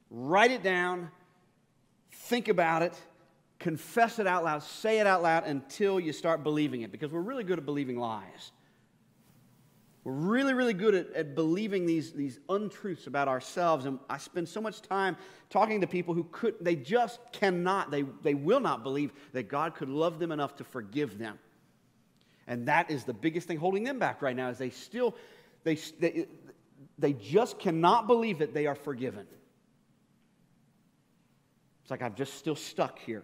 Write 0.09 0.51
it 0.51 0.63
down, 0.63 1.09
think 2.11 2.47
about 2.47 2.81
it, 2.81 2.99
confess 3.63 4.19
it 4.19 4.27
out 4.27 4.43
loud, 4.43 4.61
say 4.61 4.99
it 4.99 5.07
out 5.07 5.23
loud 5.23 5.45
until 5.45 5.97
you 5.97 6.11
start 6.11 6.43
believing 6.43 6.81
it 6.81 6.91
because 6.91 7.13
we're 7.13 7.21
really 7.21 7.45
good 7.45 7.57
at 7.57 7.65
believing 7.65 7.97
lies. 7.97 8.51
We're 10.03 10.11
really, 10.11 10.53
really 10.53 10.73
good 10.73 10.93
at, 10.93 11.13
at 11.13 11.33
believing 11.33 11.85
these, 11.85 12.11
these 12.11 12.41
untruths 12.49 13.07
about 13.07 13.29
ourselves. 13.29 13.85
And 13.85 13.99
I 14.09 14.17
spend 14.17 14.49
so 14.49 14.59
much 14.59 14.81
time 14.81 15.15
talking 15.49 15.79
to 15.79 15.87
people 15.87 16.13
who 16.13 16.25
could, 16.25 16.55
they 16.59 16.75
just 16.75 17.21
cannot, 17.31 17.89
they, 17.89 18.01
they 18.21 18.33
will 18.33 18.59
not 18.59 18.83
believe 18.83 19.13
that 19.31 19.47
God 19.47 19.75
could 19.75 19.87
love 19.87 20.19
them 20.19 20.33
enough 20.33 20.57
to 20.57 20.65
forgive 20.65 21.17
them. 21.17 21.39
And 22.47 22.67
that 22.67 22.91
is 22.91 23.05
the 23.05 23.13
biggest 23.13 23.47
thing 23.47 23.59
holding 23.59 23.85
them 23.85 23.97
back 23.97 24.21
right 24.21 24.35
now 24.35 24.49
is 24.49 24.57
they 24.57 24.71
still, 24.71 25.15
they, 25.63 25.75
they, 26.01 26.27
they 26.99 27.13
just 27.13 27.59
cannot 27.59 28.07
believe 28.07 28.39
that 28.39 28.53
they 28.53 28.67
are 28.67 28.75
forgiven. 28.75 29.25
It's 31.83 31.91
like 31.91 32.01
I'm 32.01 32.15
just 32.15 32.33
still 32.33 32.57
stuck 32.57 32.99
here. 32.99 33.23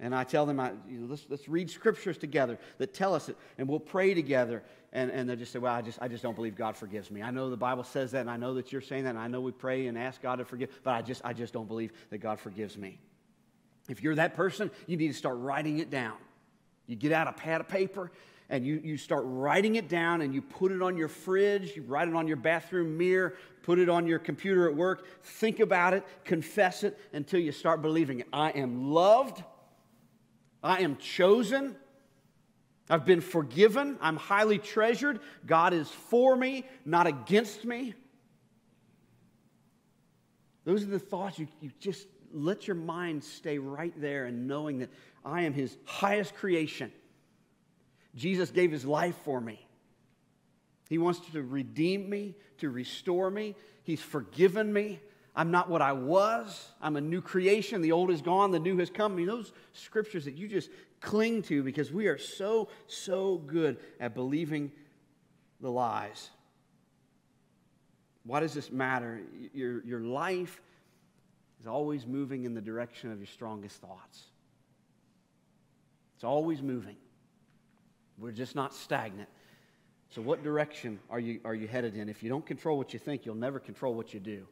And 0.00 0.14
I 0.14 0.22
tell 0.22 0.46
them, 0.46 0.60
I, 0.60 0.72
you 0.88 0.98
know, 1.00 1.06
let's, 1.08 1.26
let's 1.28 1.48
read 1.48 1.68
scriptures 1.70 2.16
together 2.18 2.58
that 2.78 2.94
tell 2.94 3.14
us 3.14 3.28
it, 3.28 3.36
and 3.58 3.68
we'll 3.68 3.80
pray 3.80 4.14
together. 4.14 4.62
And, 4.92 5.10
and 5.10 5.28
they 5.28 5.34
just 5.34 5.52
say, 5.52 5.58
well, 5.58 5.74
I 5.74 5.82
just, 5.82 5.98
I 6.00 6.06
just 6.06 6.22
don't 6.22 6.36
believe 6.36 6.54
God 6.54 6.76
forgives 6.76 7.10
me. 7.10 7.20
I 7.20 7.30
know 7.30 7.50
the 7.50 7.56
Bible 7.56 7.82
says 7.82 8.12
that, 8.12 8.20
and 8.20 8.30
I 8.30 8.36
know 8.36 8.54
that 8.54 8.70
you're 8.70 8.80
saying 8.80 9.04
that, 9.04 9.10
and 9.10 9.18
I 9.18 9.26
know 9.26 9.40
we 9.40 9.50
pray 9.50 9.88
and 9.88 9.98
ask 9.98 10.22
God 10.22 10.36
to 10.36 10.44
forgive, 10.44 10.70
but 10.84 10.94
I 10.94 11.02
just, 11.02 11.22
I 11.24 11.32
just 11.32 11.52
don't 11.52 11.66
believe 11.66 11.92
that 12.10 12.18
God 12.18 12.38
forgives 12.38 12.78
me. 12.78 13.00
If 13.88 14.02
you're 14.02 14.14
that 14.14 14.36
person, 14.36 14.70
you 14.86 14.96
need 14.96 15.08
to 15.08 15.14
start 15.14 15.36
writing 15.38 15.78
it 15.78 15.90
down. 15.90 16.16
You 16.86 16.94
get 16.94 17.12
out 17.12 17.26
a 17.26 17.32
pad 17.32 17.60
of 17.60 17.68
paper 17.68 18.12
and 18.50 18.66
you, 18.66 18.80
you 18.82 18.96
start 18.96 19.24
writing 19.26 19.76
it 19.76 19.88
down 19.88 20.22
and 20.22 20.34
you 20.34 20.40
put 20.40 20.72
it 20.72 20.80
on 20.80 20.96
your 20.96 21.08
fridge, 21.08 21.76
you 21.76 21.82
write 21.82 22.08
it 22.08 22.14
on 22.14 22.26
your 22.26 22.36
bathroom 22.36 22.96
mirror, 22.96 23.34
put 23.62 23.78
it 23.78 23.88
on 23.88 24.06
your 24.06 24.18
computer 24.18 24.68
at 24.68 24.74
work. 24.74 25.06
Think 25.22 25.60
about 25.60 25.92
it, 25.92 26.04
confess 26.24 26.84
it 26.84 26.98
until 27.12 27.40
you 27.40 27.52
start 27.52 27.82
believing 27.82 28.20
it. 28.20 28.26
I 28.32 28.50
am 28.50 28.90
loved. 28.90 29.42
I 30.62 30.80
am 30.80 30.96
chosen. 30.96 31.76
I've 32.90 33.04
been 33.04 33.20
forgiven. 33.20 33.98
I'm 34.00 34.16
highly 34.16 34.58
treasured. 34.58 35.20
God 35.46 35.72
is 35.72 35.88
for 35.88 36.34
me, 36.36 36.64
not 36.84 37.06
against 37.06 37.64
me. 37.64 37.94
Those 40.64 40.82
are 40.82 40.86
the 40.86 40.98
thoughts 40.98 41.38
you, 41.38 41.48
you 41.60 41.70
just 41.80 42.06
let 42.32 42.66
your 42.66 42.76
mind 42.76 43.24
stay 43.24 43.58
right 43.58 43.92
there 44.00 44.26
and 44.26 44.46
knowing 44.46 44.78
that 44.78 44.90
I 45.24 45.42
am 45.42 45.52
His 45.52 45.76
highest 45.84 46.34
creation. 46.34 46.92
Jesus 48.14 48.50
gave 48.50 48.70
His 48.70 48.84
life 48.84 49.16
for 49.24 49.40
me. 49.40 49.66
He 50.88 50.98
wants 50.98 51.20
to 51.32 51.42
redeem 51.42 52.08
me, 52.08 52.34
to 52.58 52.70
restore 52.70 53.30
me. 53.30 53.54
He's 53.82 54.00
forgiven 54.00 54.72
me. 54.72 55.00
I'm 55.34 55.50
not 55.50 55.68
what 55.70 55.82
I 55.82 55.92
was. 55.92 56.68
I'm 56.80 56.96
a 56.96 57.00
new 57.00 57.20
creation. 57.20 57.80
The 57.80 57.92
old 57.92 58.10
is 58.10 58.22
gone, 58.22 58.50
the 58.50 58.58
new 58.58 58.78
has 58.78 58.90
come. 58.90 59.12
I 59.12 59.16
mean, 59.16 59.26
those 59.26 59.52
scriptures 59.72 60.24
that 60.24 60.34
you 60.34 60.48
just 60.48 60.70
cling 61.00 61.42
to 61.42 61.62
because 61.62 61.92
we 61.92 62.08
are 62.08 62.18
so, 62.18 62.68
so 62.86 63.38
good 63.38 63.78
at 64.00 64.14
believing 64.14 64.72
the 65.60 65.70
lies. 65.70 66.30
Why 68.24 68.40
does 68.40 68.52
this 68.52 68.70
matter? 68.70 69.20
Your, 69.54 69.84
your 69.84 70.00
life 70.00 70.60
is 71.60 71.66
always 71.66 72.06
moving 72.06 72.44
in 72.44 72.54
the 72.54 72.60
direction 72.60 73.10
of 73.10 73.18
your 73.18 73.26
strongest 73.26 73.80
thoughts. 73.80 74.24
It's 76.16 76.24
always 76.24 76.62
moving. 76.62 76.96
We're 78.18 78.32
just 78.32 78.56
not 78.56 78.74
stagnant. 78.74 79.28
So, 80.10 80.22
what 80.22 80.42
direction 80.42 80.98
are 81.10 81.20
you, 81.20 81.40
are 81.44 81.54
you 81.54 81.68
headed 81.68 81.94
in? 81.94 82.08
If 82.08 82.22
you 82.22 82.28
don't 82.28 82.44
control 82.44 82.76
what 82.78 82.92
you 82.92 82.98
think, 82.98 83.24
you'll 83.24 83.34
never 83.34 83.60
control 83.60 83.94
what 83.94 84.12
you 84.12 84.20
do. 84.20 84.46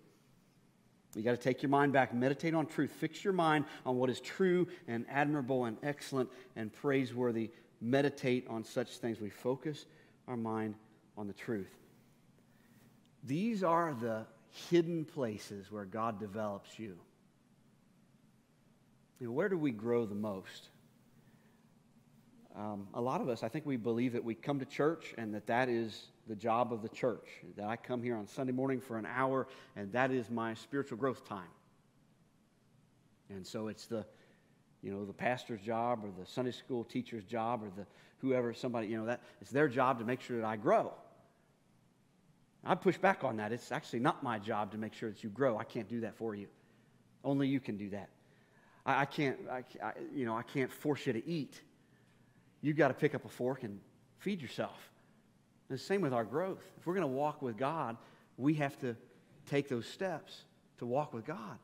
You 1.16 1.22
got 1.22 1.30
to 1.30 1.38
take 1.38 1.62
your 1.62 1.70
mind 1.70 1.94
back, 1.94 2.12
meditate 2.12 2.54
on 2.54 2.66
truth, 2.66 2.90
fix 2.90 3.24
your 3.24 3.32
mind 3.32 3.64
on 3.86 3.96
what 3.96 4.10
is 4.10 4.20
true 4.20 4.68
and 4.86 5.06
admirable 5.08 5.64
and 5.64 5.78
excellent 5.82 6.28
and 6.56 6.70
praiseworthy. 6.70 7.50
Meditate 7.80 8.46
on 8.48 8.64
such 8.64 8.98
things. 8.98 9.18
We 9.18 9.30
focus 9.30 9.86
our 10.28 10.36
mind 10.36 10.74
on 11.16 11.26
the 11.26 11.32
truth. 11.32 11.74
These 13.24 13.64
are 13.64 13.94
the 13.94 14.26
hidden 14.70 15.06
places 15.06 15.72
where 15.72 15.86
God 15.86 16.20
develops 16.20 16.78
you. 16.78 16.96
you 19.18 19.26
know, 19.26 19.32
where 19.32 19.48
do 19.48 19.56
we 19.56 19.70
grow 19.70 20.04
the 20.04 20.14
most? 20.14 20.68
Um, 22.54 22.88
a 22.94 23.00
lot 23.00 23.20
of 23.20 23.28
us, 23.28 23.42
I 23.42 23.48
think 23.48 23.64
we 23.66 23.76
believe 23.76 24.12
that 24.12 24.24
we 24.24 24.34
come 24.34 24.58
to 24.58 24.66
church 24.66 25.14
and 25.16 25.34
that 25.34 25.46
that 25.46 25.68
is 25.68 26.06
the 26.26 26.36
job 26.36 26.72
of 26.72 26.82
the 26.82 26.88
church. 26.88 27.28
That 27.56 27.66
I 27.66 27.76
come 27.76 28.02
here 28.02 28.16
on 28.16 28.26
Sunday 28.26 28.52
morning 28.52 28.80
for 28.80 28.98
an 28.98 29.06
hour, 29.06 29.46
and 29.76 29.92
that 29.92 30.10
is 30.10 30.30
my 30.30 30.54
spiritual 30.54 30.98
growth 30.98 31.24
time. 31.24 31.48
And 33.28 33.46
so 33.46 33.68
it's 33.68 33.86
the, 33.86 34.04
you 34.82 34.92
know, 34.92 35.04
the 35.04 35.12
pastor's 35.12 35.60
job 35.60 36.04
or 36.04 36.10
the 36.18 36.26
Sunday 36.26 36.52
school 36.52 36.84
teacher's 36.84 37.24
job 37.24 37.62
or 37.62 37.70
the 37.76 37.86
whoever, 38.18 38.52
somebody, 38.54 38.88
you 38.88 38.98
know, 38.98 39.06
that 39.06 39.20
it's 39.40 39.50
their 39.50 39.68
job 39.68 39.98
to 39.98 40.04
make 40.04 40.20
sure 40.20 40.40
that 40.40 40.46
I 40.46 40.56
grow. 40.56 40.92
I 42.64 42.74
push 42.74 42.98
back 42.98 43.22
on 43.22 43.36
that. 43.36 43.52
It's 43.52 43.70
actually 43.70 44.00
not 44.00 44.22
my 44.22 44.38
job 44.38 44.72
to 44.72 44.78
make 44.78 44.92
sure 44.92 45.10
that 45.10 45.22
you 45.22 45.30
grow. 45.30 45.56
I 45.58 45.64
can't 45.64 45.88
do 45.88 46.00
that 46.00 46.16
for 46.16 46.34
you. 46.34 46.48
Only 47.22 47.46
you 47.48 47.60
can 47.60 47.76
do 47.76 47.90
that. 47.90 48.08
I, 48.84 49.02
I 49.02 49.04
can't, 49.04 49.38
I, 49.50 49.62
I, 49.82 49.92
you 50.14 50.24
know, 50.26 50.36
I 50.36 50.42
can't 50.42 50.72
force 50.72 51.06
you 51.06 51.12
to 51.12 51.26
eat. 51.28 51.60
You've 52.62 52.76
got 52.76 52.88
to 52.88 52.94
pick 52.94 53.14
up 53.14 53.24
a 53.24 53.28
fork 53.28 53.62
and 53.62 53.78
feed 54.18 54.42
yourself. 54.42 54.90
And 55.68 55.78
the 55.78 55.82
same 55.82 56.00
with 56.00 56.12
our 56.12 56.24
growth. 56.24 56.62
If 56.78 56.86
we're 56.86 56.94
going 56.94 57.02
to 57.06 57.12
walk 57.12 57.42
with 57.42 57.56
God, 57.56 57.96
we 58.36 58.54
have 58.54 58.78
to 58.80 58.96
take 59.46 59.68
those 59.68 59.86
steps 59.86 60.44
to 60.78 60.86
walk 60.86 61.12
with 61.12 61.24
God. 61.24 61.58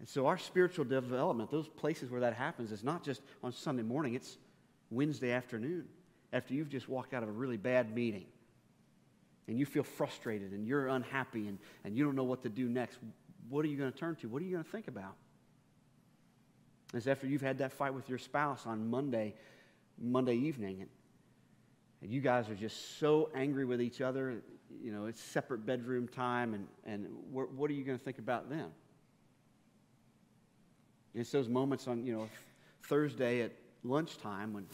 And 0.00 0.08
so 0.08 0.26
our 0.26 0.38
spiritual 0.38 0.84
development, 0.84 1.50
those 1.50 1.68
places 1.68 2.10
where 2.10 2.20
that 2.20 2.34
happens, 2.34 2.70
is 2.70 2.84
not 2.84 3.02
just 3.02 3.22
on 3.42 3.52
Sunday 3.52 3.82
morning, 3.82 4.14
it's 4.14 4.38
Wednesday 4.90 5.32
afternoon 5.32 5.86
after 6.32 6.54
you've 6.54 6.68
just 6.68 6.88
walked 6.88 7.14
out 7.14 7.22
of 7.22 7.28
a 7.28 7.32
really 7.32 7.56
bad 7.56 7.94
meeting 7.94 8.26
and 9.48 9.58
you 9.58 9.66
feel 9.66 9.82
frustrated 9.82 10.52
and 10.52 10.66
you're 10.66 10.88
unhappy 10.88 11.48
and, 11.48 11.58
and 11.84 11.96
you 11.96 12.04
don't 12.04 12.14
know 12.14 12.24
what 12.24 12.42
to 12.42 12.48
do 12.48 12.68
next. 12.68 12.98
What 13.48 13.64
are 13.64 13.68
you 13.68 13.76
going 13.76 13.90
to 13.90 13.98
turn 13.98 14.14
to? 14.16 14.28
What 14.28 14.42
are 14.42 14.44
you 14.44 14.52
going 14.52 14.64
to 14.64 14.70
think 14.70 14.88
about? 14.88 15.14
It's 16.94 17.06
after 17.06 17.26
you've 17.26 17.42
had 17.42 17.58
that 17.58 17.72
fight 17.72 17.92
with 17.92 18.08
your 18.08 18.18
spouse 18.18 18.66
on 18.66 18.88
Monday, 18.88 19.34
Monday 19.98 20.36
evening, 20.36 20.80
and 20.80 20.88
and 22.02 22.12
you 22.12 22.20
guys 22.20 22.48
are 22.48 22.54
just 22.54 22.98
so 22.98 23.30
angry 23.34 23.64
with 23.64 23.80
each 23.82 24.00
other. 24.00 24.42
You 24.82 24.92
know, 24.92 25.06
it's 25.06 25.20
separate 25.20 25.66
bedroom 25.66 26.08
time, 26.08 26.54
and, 26.54 26.66
and 26.84 27.06
wh- 27.32 27.52
what 27.58 27.70
are 27.70 27.74
you 27.74 27.84
going 27.84 27.98
to 27.98 28.04
think 28.04 28.18
about 28.18 28.48
then? 28.48 28.66
It's 31.14 31.32
those 31.32 31.48
moments 31.48 31.88
on, 31.88 32.04
you 32.04 32.12
know, 32.12 32.28
Thursday 32.84 33.42
at 33.42 33.52
lunchtime 33.82 34.52
when 34.52 34.66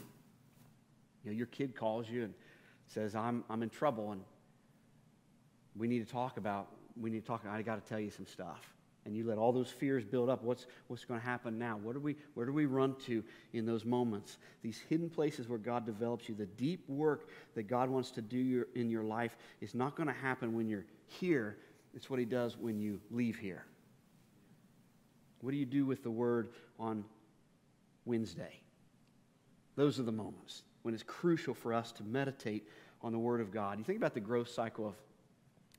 you 1.24 1.30
know, 1.30 1.37
your 1.37 1.46
kid 1.46 1.74
calls 1.74 2.08
you 2.08 2.24
and 2.24 2.34
says, 2.87 3.14
I'm, 3.14 3.44
I'm 3.48 3.62
in 3.62 3.70
trouble 3.70 4.12
and 4.12 4.20
we 5.76 5.88
need 5.88 6.06
to 6.06 6.12
talk 6.12 6.37
about, 6.37 6.68
we 7.00 7.10
need 7.10 7.20
to 7.20 7.26
talk, 7.26 7.44
I 7.48 7.62
got 7.62 7.82
to 7.82 7.88
tell 7.88 7.98
you 7.98 8.10
some 8.10 8.26
stuff. 8.26 8.73
And 9.06 9.14
you 9.14 9.26
let 9.26 9.36
all 9.36 9.52
those 9.52 9.70
fears 9.70 10.04
build 10.04 10.30
up. 10.30 10.42
What's, 10.42 10.66
what's 10.86 11.04
going 11.04 11.20
to 11.20 11.26
happen 11.26 11.58
now? 11.58 11.78
What 11.82 11.92
do 11.92 12.00
we, 12.00 12.16
where 12.32 12.46
do 12.46 12.52
we 12.52 12.64
run 12.64 12.94
to 13.06 13.22
in 13.52 13.66
those 13.66 13.84
moments? 13.84 14.38
These 14.62 14.80
hidden 14.88 15.10
places 15.10 15.46
where 15.46 15.58
God 15.58 15.84
develops 15.84 16.28
you. 16.28 16.34
The 16.34 16.46
deep 16.46 16.88
work 16.88 17.28
that 17.54 17.64
God 17.64 17.90
wants 17.90 18.10
to 18.12 18.22
do 18.22 18.38
your, 18.38 18.66
in 18.74 18.90
your 18.90 19.04
life 19.04 19.36
is 19.60 19.74
not 19.74 19.94
going 19.94 20.06
to 20.06 20.14
happen 20.14 20.54
when 20.54 20.68
you're 20.68 20.86
here. 21.06 21.58
It's 21.94 22.08
what 22.08 22.18
He 22.18 22.24
does 22.24 22.56
when 22.56 22.78
you 22.78 22.98
leave 23.10 23.36
here. 23.36 23.66
What 25.42 25.50
do 25.50 25.58
you 25.58 25.66
do 25.66 25.84
with 25.84 26.02
the 26.02 26.10
Word 26.10 26.48
on 26.80 27.04
Wednesday? 28.06 28.60
Those 29.76 30.00
are 30.00 30.04
the 30.04 30.12
moments 30.12 30.62
when 30.82 30.94
it's 30.94 31.02
crucial 31.02 31.52
for 31.52 31.74
us 31.74 31.92
to 31.92 32.02
meditate 32.04 32.66
on 33.02 33.12
the 33.12 33.18
Word 33.18 33.42
of 33.42 33.52
God. 33.52 33.78
You 33.78 33.84
think 33.84 33.98
about 33.98 34.14
the 34.14 34.20
growth 34.20 34.48
cycle 34.48 34.86
of 34.86 34.94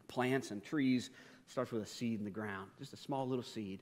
plants 0.07 0.51
and 0.51 0.63
trees 0.63 1.09
starts 1.47 1.71
with 1.71 1.84
a 1.84 1.88
seed 1.88 2.19
in 2.19 2.25
the 2.25 2.31
ground, 2.31 2.69
just 2.79 2.93
a 2.93 2.97
small 2.97 3.27
little 3.27 3.43
seed. 3.43 3.79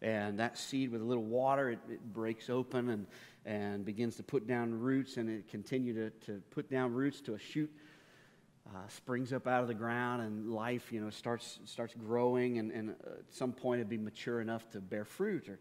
And 0.00 0.38
that 0.38 0.56
seed, 0.56 0.92
with 0.92 1.00
a 1.00 1.04
little 1.04 1.24
water, 1.24 1.70
it, 1.70 1.80
it 1.90 2.12
breaks 2.12 2.48
open 2.48 2.88
and, 2.88 3.06
and 3.44 3.84
begins 3.84 4.16
to 4.16 4.22
put 4.22 4.46
down 4.46 4.78
roots, 4.78 5.16
and 5.16 5.28
it 5.28 5.48
continues 5.48 5.96
to, 5.96 6.26
to 6.26 6.42
put 6.50 6.70
down 6.70 6.92
roots 6.92 7.20
to 7.22 7.34
a 7.34 7.38
shoot 7.38 7.70
uh, 8.74 8.88
springs 8.88 9.32
up 9.32 9.46
out 9.46 9.62
of 9.62 9.68
the 9.68 9.74
ground, 9.74 10.22
and 10.22 10.52
life, 10.52 10.92
you 10.92 11.00
know, 11.00 11.10
starts 11.10 11.58
starts 11.64 11.94
growing, 11.94 12.58
and, 12.58 12.70
and 12.70 12.90
uh, 12.90 13.10
at 13.18 13.34
some 13.34 13.52
point 13.52 13.80
it'd 13.80 13.88
be 13.88 13.96
mature 13.96 14.40
enough 14.40 14.68
to 14.70 14.80
bear 14.80 15.04
fruit. 15.04 15.48
Or, 15.48 15.58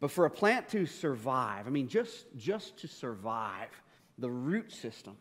but 0.00 0.10
for 0.10 0.24
a 0.24 0.30
plant 0.30 0.68
to 0.70 0.86
survive, 0.86 1.66
I 1.66 1.70
mean, 1.70 1.88
just 1.88 2.26
just 2.36 2.78
to 2.78 2.88
survive, 2.88 3.68
the 4.16 4.30
root 4.30 4.72
system 4.72 5.16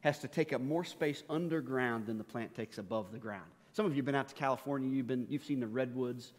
has 0.00 0.20
to 0.20 0.28
take 0.28 0.52
up 0.52 0.60
more 0.60 0.84
space 0.84 1.24
underground 1.28 2.06
than 2.06 2.18
the 2.18 2.24
plant 2.24 2.54
takes 2.54 2.78
above 2.78 3.10
the 3.10 3.18
ground. 3.18 3.50
Some 3.76 3.84
of 3.84 3.92
you 3.92 3.96
have 3.96 4.06
been 4.06 4.14
out 4.14 4.28
to 4.28 4.34
California, 4.34 4.88
you've, 4.88 5.06
been, 5.06 5.26
you've 5.28 5.44
seen 5.44 5.60
the 5.60 5.66
redwoods, 5.66 6.32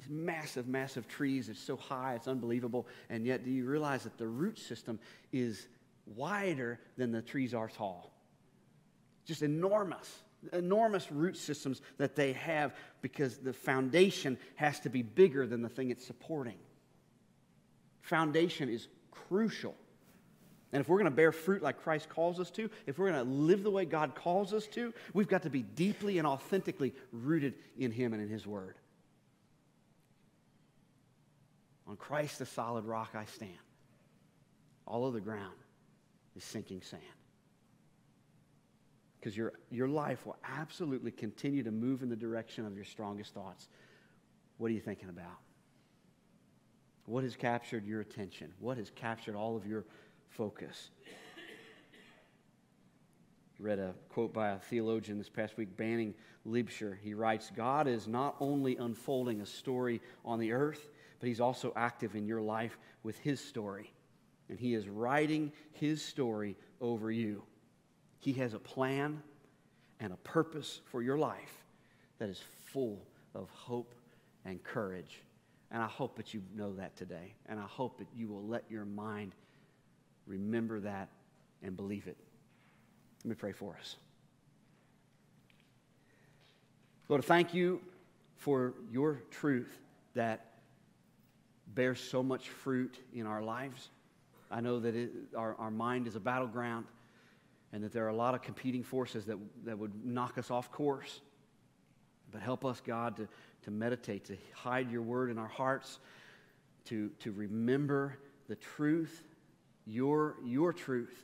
these 0.00 0.08
massive, 0.08 0.66
massive 0.66 1.06
trees. 1.06 1.48
It's 1.48 1.60
so 1.60 1.76
high, 1.76 2.16
it's 2.16 2.26
unbelievable. 2.26 2.88
And 3.08 3.24
yet, 3.24 3.44
do 3.44 3.52
you 3.52 3.64
realize 3.66 4.02
that 4.02 4.18
the 4.18 4.26
root 4.26 4.58
system 4.58 4.98
is 5.32 5.68
wider 6.06 6.80
than 6.96 7.12
the 7.12 7.22
trees 7.22 7.54
are 7.54 7.68
tall? 7.68 8.10
Just 9.24 9.42
enormous, 9.42 10.24
enormous 10.52 11.12
root 11.12 11.36
systems 11.36 11.82
that 11.98 12.16
they 12.16 12.32
have 12.32 12.74
because 13.00 13.38
the 13.38 13.52
foundation 13.52 14.36
has 14.56 14.80
to 14.80 14.88
be 14.88 15.02
bigger 15.02 15.46
than 15.46 15.62
the 15.62 15.68
thing 15.68 15.90
it's 15.90 16.04
supporting. 16.04 16.58
Foundation 18.00 18.68
is 18.68 18.88
crucial. 19.12 19.76
And 20.72 20.80
if 20.80 20.88
we're 20.88 20.96
going 20.96 21.10
to 21.10 21.16
bear 21.16 21.32
fruit 21.32 21.62
like 21.62 21.82
Christ 21.82 22.08
calls 22.08 22.40
us 22.40 22.50
to, 22.52 22.68
if 22.86 22.98
we're 22.98 23.10
going 23.10 23.24
to 23.24 23.30
live 23.30 23.62
the 23.62 23.70
way 23.70 23.84
God 23.84 24.14
calls 24.14 24.52
us 24.52 24.66
to, 24.68 24.92
we've 25.14 25.28
got 25.28 25.42
to 25.42 25.50
be 25.50 25.62
deeply 25.62 26.18
and 26.18 26.26
authentically 26.26 26.92
rooted 27.12 27.54
in 27.78 27.92
Him 27.92 28.12
and 28.12 28.22
in 28.22 28.28
His 28.28 28.46
Word. 28.46 28.74
On 31.86 31.96
Christ, 31.96 32.40
the 32.40 32.46
solid 32.46 32.84
rock, 32.84 33.10
I 33.14 33.26
stand. 33.26 33.52
All 34.86 35.06
of 35.06 35.14
the 35.14 35.20
ground 35.20 35.54
is 36.34 36.42
sinking 36.42 36.82
sand. 36.82 37.02
Because 39.20 39.36
your, 39.36 39.52
your 39.70 39.88
life 39.88 40.26
will 40.26 40.36
absolutely 40.44 41.10
continue 41.10 41.62
to 41.62 41.70
move 41.70 42.02
in 42.02 42.08
the 42.08 42.16
direction 42.16 42.66
of 42.66 42.74
your 42.74 42.84
strongest 42.84 43.34
thoughts. 43.34 43.68
What 44.58 44.70
are 44.70 44.74
you 44.74 44.80
thinking 44.80 45.08
about? 45.08 45.38
What 47.06 47.22
has 47.22 47.36
captured 47.36 47.86
your 47.86 48.00
attention? 48.00 48.52
What 48.58 48.78
has 48.78 48.90
captured 48.90 49.36
all 49.36 49.56
of 49.56 49.66
your 49.66 49.84
focus. 50.28 50.90
Read 53.58 53.78
a 53.78 53.94
quote 54.10 54.34
by 54.34 54.50
a 54.50 54.58
theologian 54.58 55.16
this 55.16 55.30
past 55.30 55.56
week, 55.56 55.76
Banning 55.76 56.14
Liebscher. 56.46 56.96
He 57.02 57.14
writes 57.14 57.50
God 57.54 57.88
is 57.88 58.06
not 58.06 58.36
only 58.38 58.76
unfolding 58.76 59.40
a 59.40 59.46
story 59.46 60.02
on 60.24 60.38
the 60.38 60.52
earth, 60.52 60.90
but 61.20 61.28
He's 61.28 61.40
also 61.40 61.72
active 61.74 62.14
in 62.14 62.26
your 62.26 62.42
life 62.42 62.78
with 63.02 63.18
His 63.18 63.40
story. 63.40 63.92
And 64.50 64.58
He 64.58 64.74
is 64.74 64.88
writing 64.88 65.52
His 65.72 66.02
story 66.02 66.56
over 66.82 67.10
you. 67.10 67.42
He 68.18 68.34
has 68.34 68.52
a 68.52 68.58
plan 68.58 69.22
and 70.00 70.12
a 70.12 70.16
purpose 70.16 70.80
for 70.84 71.02
your 71.02 71.16
life 71.16 71.64
that 72.18 72.28
is 72.28 72.42
full 72.66 73.06
of 73.34 73.48
hope 73.50 73.94
and 74.44 74.62
courage. 74.62 75.22
And 75.70 75.82
I 75.82 75.86
hope 75.86 76.16
that 76.16 76.34
you 76.34 76.42
know 76.54 76.74
that 76.74 76.94
today. 76.96 77.34
And 77.46 77.58
I 77.58 77.64
hope 77.64 77.98
that 77.98 78.08
you 78.14 78.28
will 78.28 78.46
let 78.46 78.64
your 78.70 78.84
mind 78.84 79.34
Remember 80.26 80.80
that 80.80 81.08
and 81.62 81.76
believe 81.76 82.06
it. 82.06 82.16
Let 83.24 83.30
me 83.30 83.34
pray 83.34 83.52
for 83.52 83.76
us. 83.80 83.96
Lord, 87.08 87.24
thank 87.24 87.54
you 87.54 87.80
for 88.36 88.74
your 88.90 89.22
truth 89.30 89.78
that 90.14 90.52
bears 91.74 92.00
so 92.00 92.22
much 92.22 92.48
fruit 92.48 92.98
in 93.14 93.26
our 93.26 93.42
lives. 93.42 93.88
I 94.50 94.60
know 94.60 94.80
that 94.80 94.94
it, 94.94 95.10
our, 95.36 95.54
our 95.58 95.70
mind 95.70 96.06
is 96.06 96.16
a 96.16 96.20
battleground 96.20 96.86
and 97.72 97.82
that 97.82 97.92
there 97.92 98.04
are 98.04 98.10
a 98.10 98.16
lot 98.16 98.34
of 98.34 98.42
competing 98.42 98.82
forces 98.82 99.24
that, 99.26 99.38
that 99.64 99.78
would 99.78 100.04
knock 100.04 100.38
us 100.38 100.50
off 100.50 100.70
course. 100.70 101.20
But 102.32 102.42
help 102.42 102.64
us, 102.64 102.80
God, 102.84 103.16
to, 103.16 103.28
to 103.64 103.70
meditate, 103.70 104.24
to 104.26 104.36
hide 104.54 104.90
your 104.90 105.02
word 105.02 105.30
in 105.30 105.38
our 105.38 105.48
hearts, 105.48 105.98
to, 106.86 107.10
to 107.20 107.32
remember 107.32 108.18
the 108.48 108.56
truth 108.56 109.24
your, 109.86 110.36
your 110.44 110.72
truth, 110.72 111.14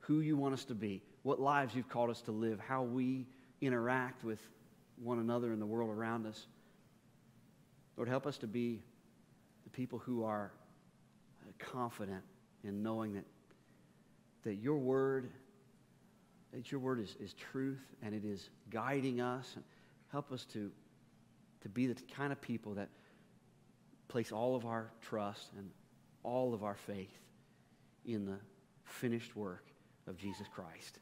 who 0.00 0.20
you 0.20 0.36
want 0.36 0.54
us 0.54 0.64
to 0.66 0.74
be, 0.74 1.02
what 1.22 1.40
lives 1.40 1.74
you've 1.74 1.88
called 1.88 2.10
us 2.10 2.20
to 2.22 2.32
live, 2.32 2.60
how 2.60 2.82
we 2.82 3.26
interact 3.60 4.22
with 4.24 4.40
one 5.02 5.18
another 5.18 5.52
in 5.52 5.58
the 5.58 5.66
world 5.66 5.90
around 5.90 6.26
us. 6.26 6.46
Lord, 7.96 8.08
help 8.08 8.26
us 8.26 8.38
to 8.38 8.46
be 8.46 8.82
the 9.64 9.70
people 9.70 9.98
who 9.98 10.24
are 10.24 10.52
confident 11.58 12.22
in 12.62 12.82
knowing 12.82 13.14
that, 13.14 13.24
that 14.44 14.54
your 14.54 14.76
word, 14.76 15.30
that 16.52 16.70
your 16.70 16.80
word 16.80 17.00
is, 17.00 17.16
is 17.20 17.32
truth 17.32 17.80
and 18.02 18.14
it 18.14 18.24
is 18.24 18.48
guiding 18.70 19.20
us. 19.20 19.52
And 19.56 19.64
help 20.12 20.30
us 20.30 20.44
to, 20.52 20.70
to 21.62 21.68
be 21.68 21.86
the 21.86 21.94
kind 22.14 22.32
of 22.32 22.40
people 22.40 22.74
that 22.74 22.88
place 24.08 24.30
all 24.30 24.54
of 24.54 24.64
our 24.64 24.90
trust 25.02 25.50
and 25.58 25.70
all 26.26 26.52
of 26.52 26.64
our 26.64 26.74
faith 26.74 27.16
in 28.04 28.26
the 28.26 28.38
finished 28.84 29.36
work 29.36 29.64
of 30.08 30.18
Jesus 30.18 30.46
Christ. 30.52 30.98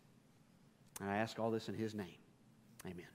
And 1.00 1.10
I 1.10 1.16
ask 1.16 1.38
all 1.40 1.50
this 1.50 1.68
in 1.68 1.74
his 1.74 1.94
name. 1.94 2.18
Amen. 2.84 3.06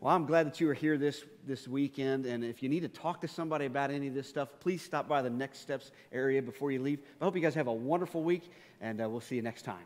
Well, 0.00 0.14
I'm 0.14 0.26
glad 0.26 0.46
that 0.46 0.60
you 0.60 0.70
are 0.70 0.74
here 0.74 0.96
this, 0.96 1.24
this 1.46 1.68
weekend. 1.68 2.24
And 2.24 2.42
if 2.44 2.62
you 2.62 2.68
need 2.68 2.80
to 2.80 2.88
talk 2.88 3.20
to 3.20 3.28
somebody 3.28 3.66
about 3.66 3.90
any 3.90 4.08
of 4.08 4.14
this 4.14 4.28
stuff, 4.28 4.48
please 4.60 4.80
stop 4.80 5.06
by 5.06 5.22
the 5.22 5.30
Next 5.30 5.58
Steps 5.58 5.90
area 6.12 6.40
before 6.40 6.72
you 6.72 6.80
leave. 6.80 7.00
I 7.20 7.24
hope 7.24 7.36
you 7.36 7.42
guys 7.42 7.54
have 7.54 7.66
a 7.66 7.72
wonderful 7.72 8.22
week, 8.22 8.50
and 8.80 9.00
uh, 9.00 9.08
we'll 9.08 9.20
see 9.20 9.36
you 9.36 9.42
next 9.42 9.62
time. 9.62 9.84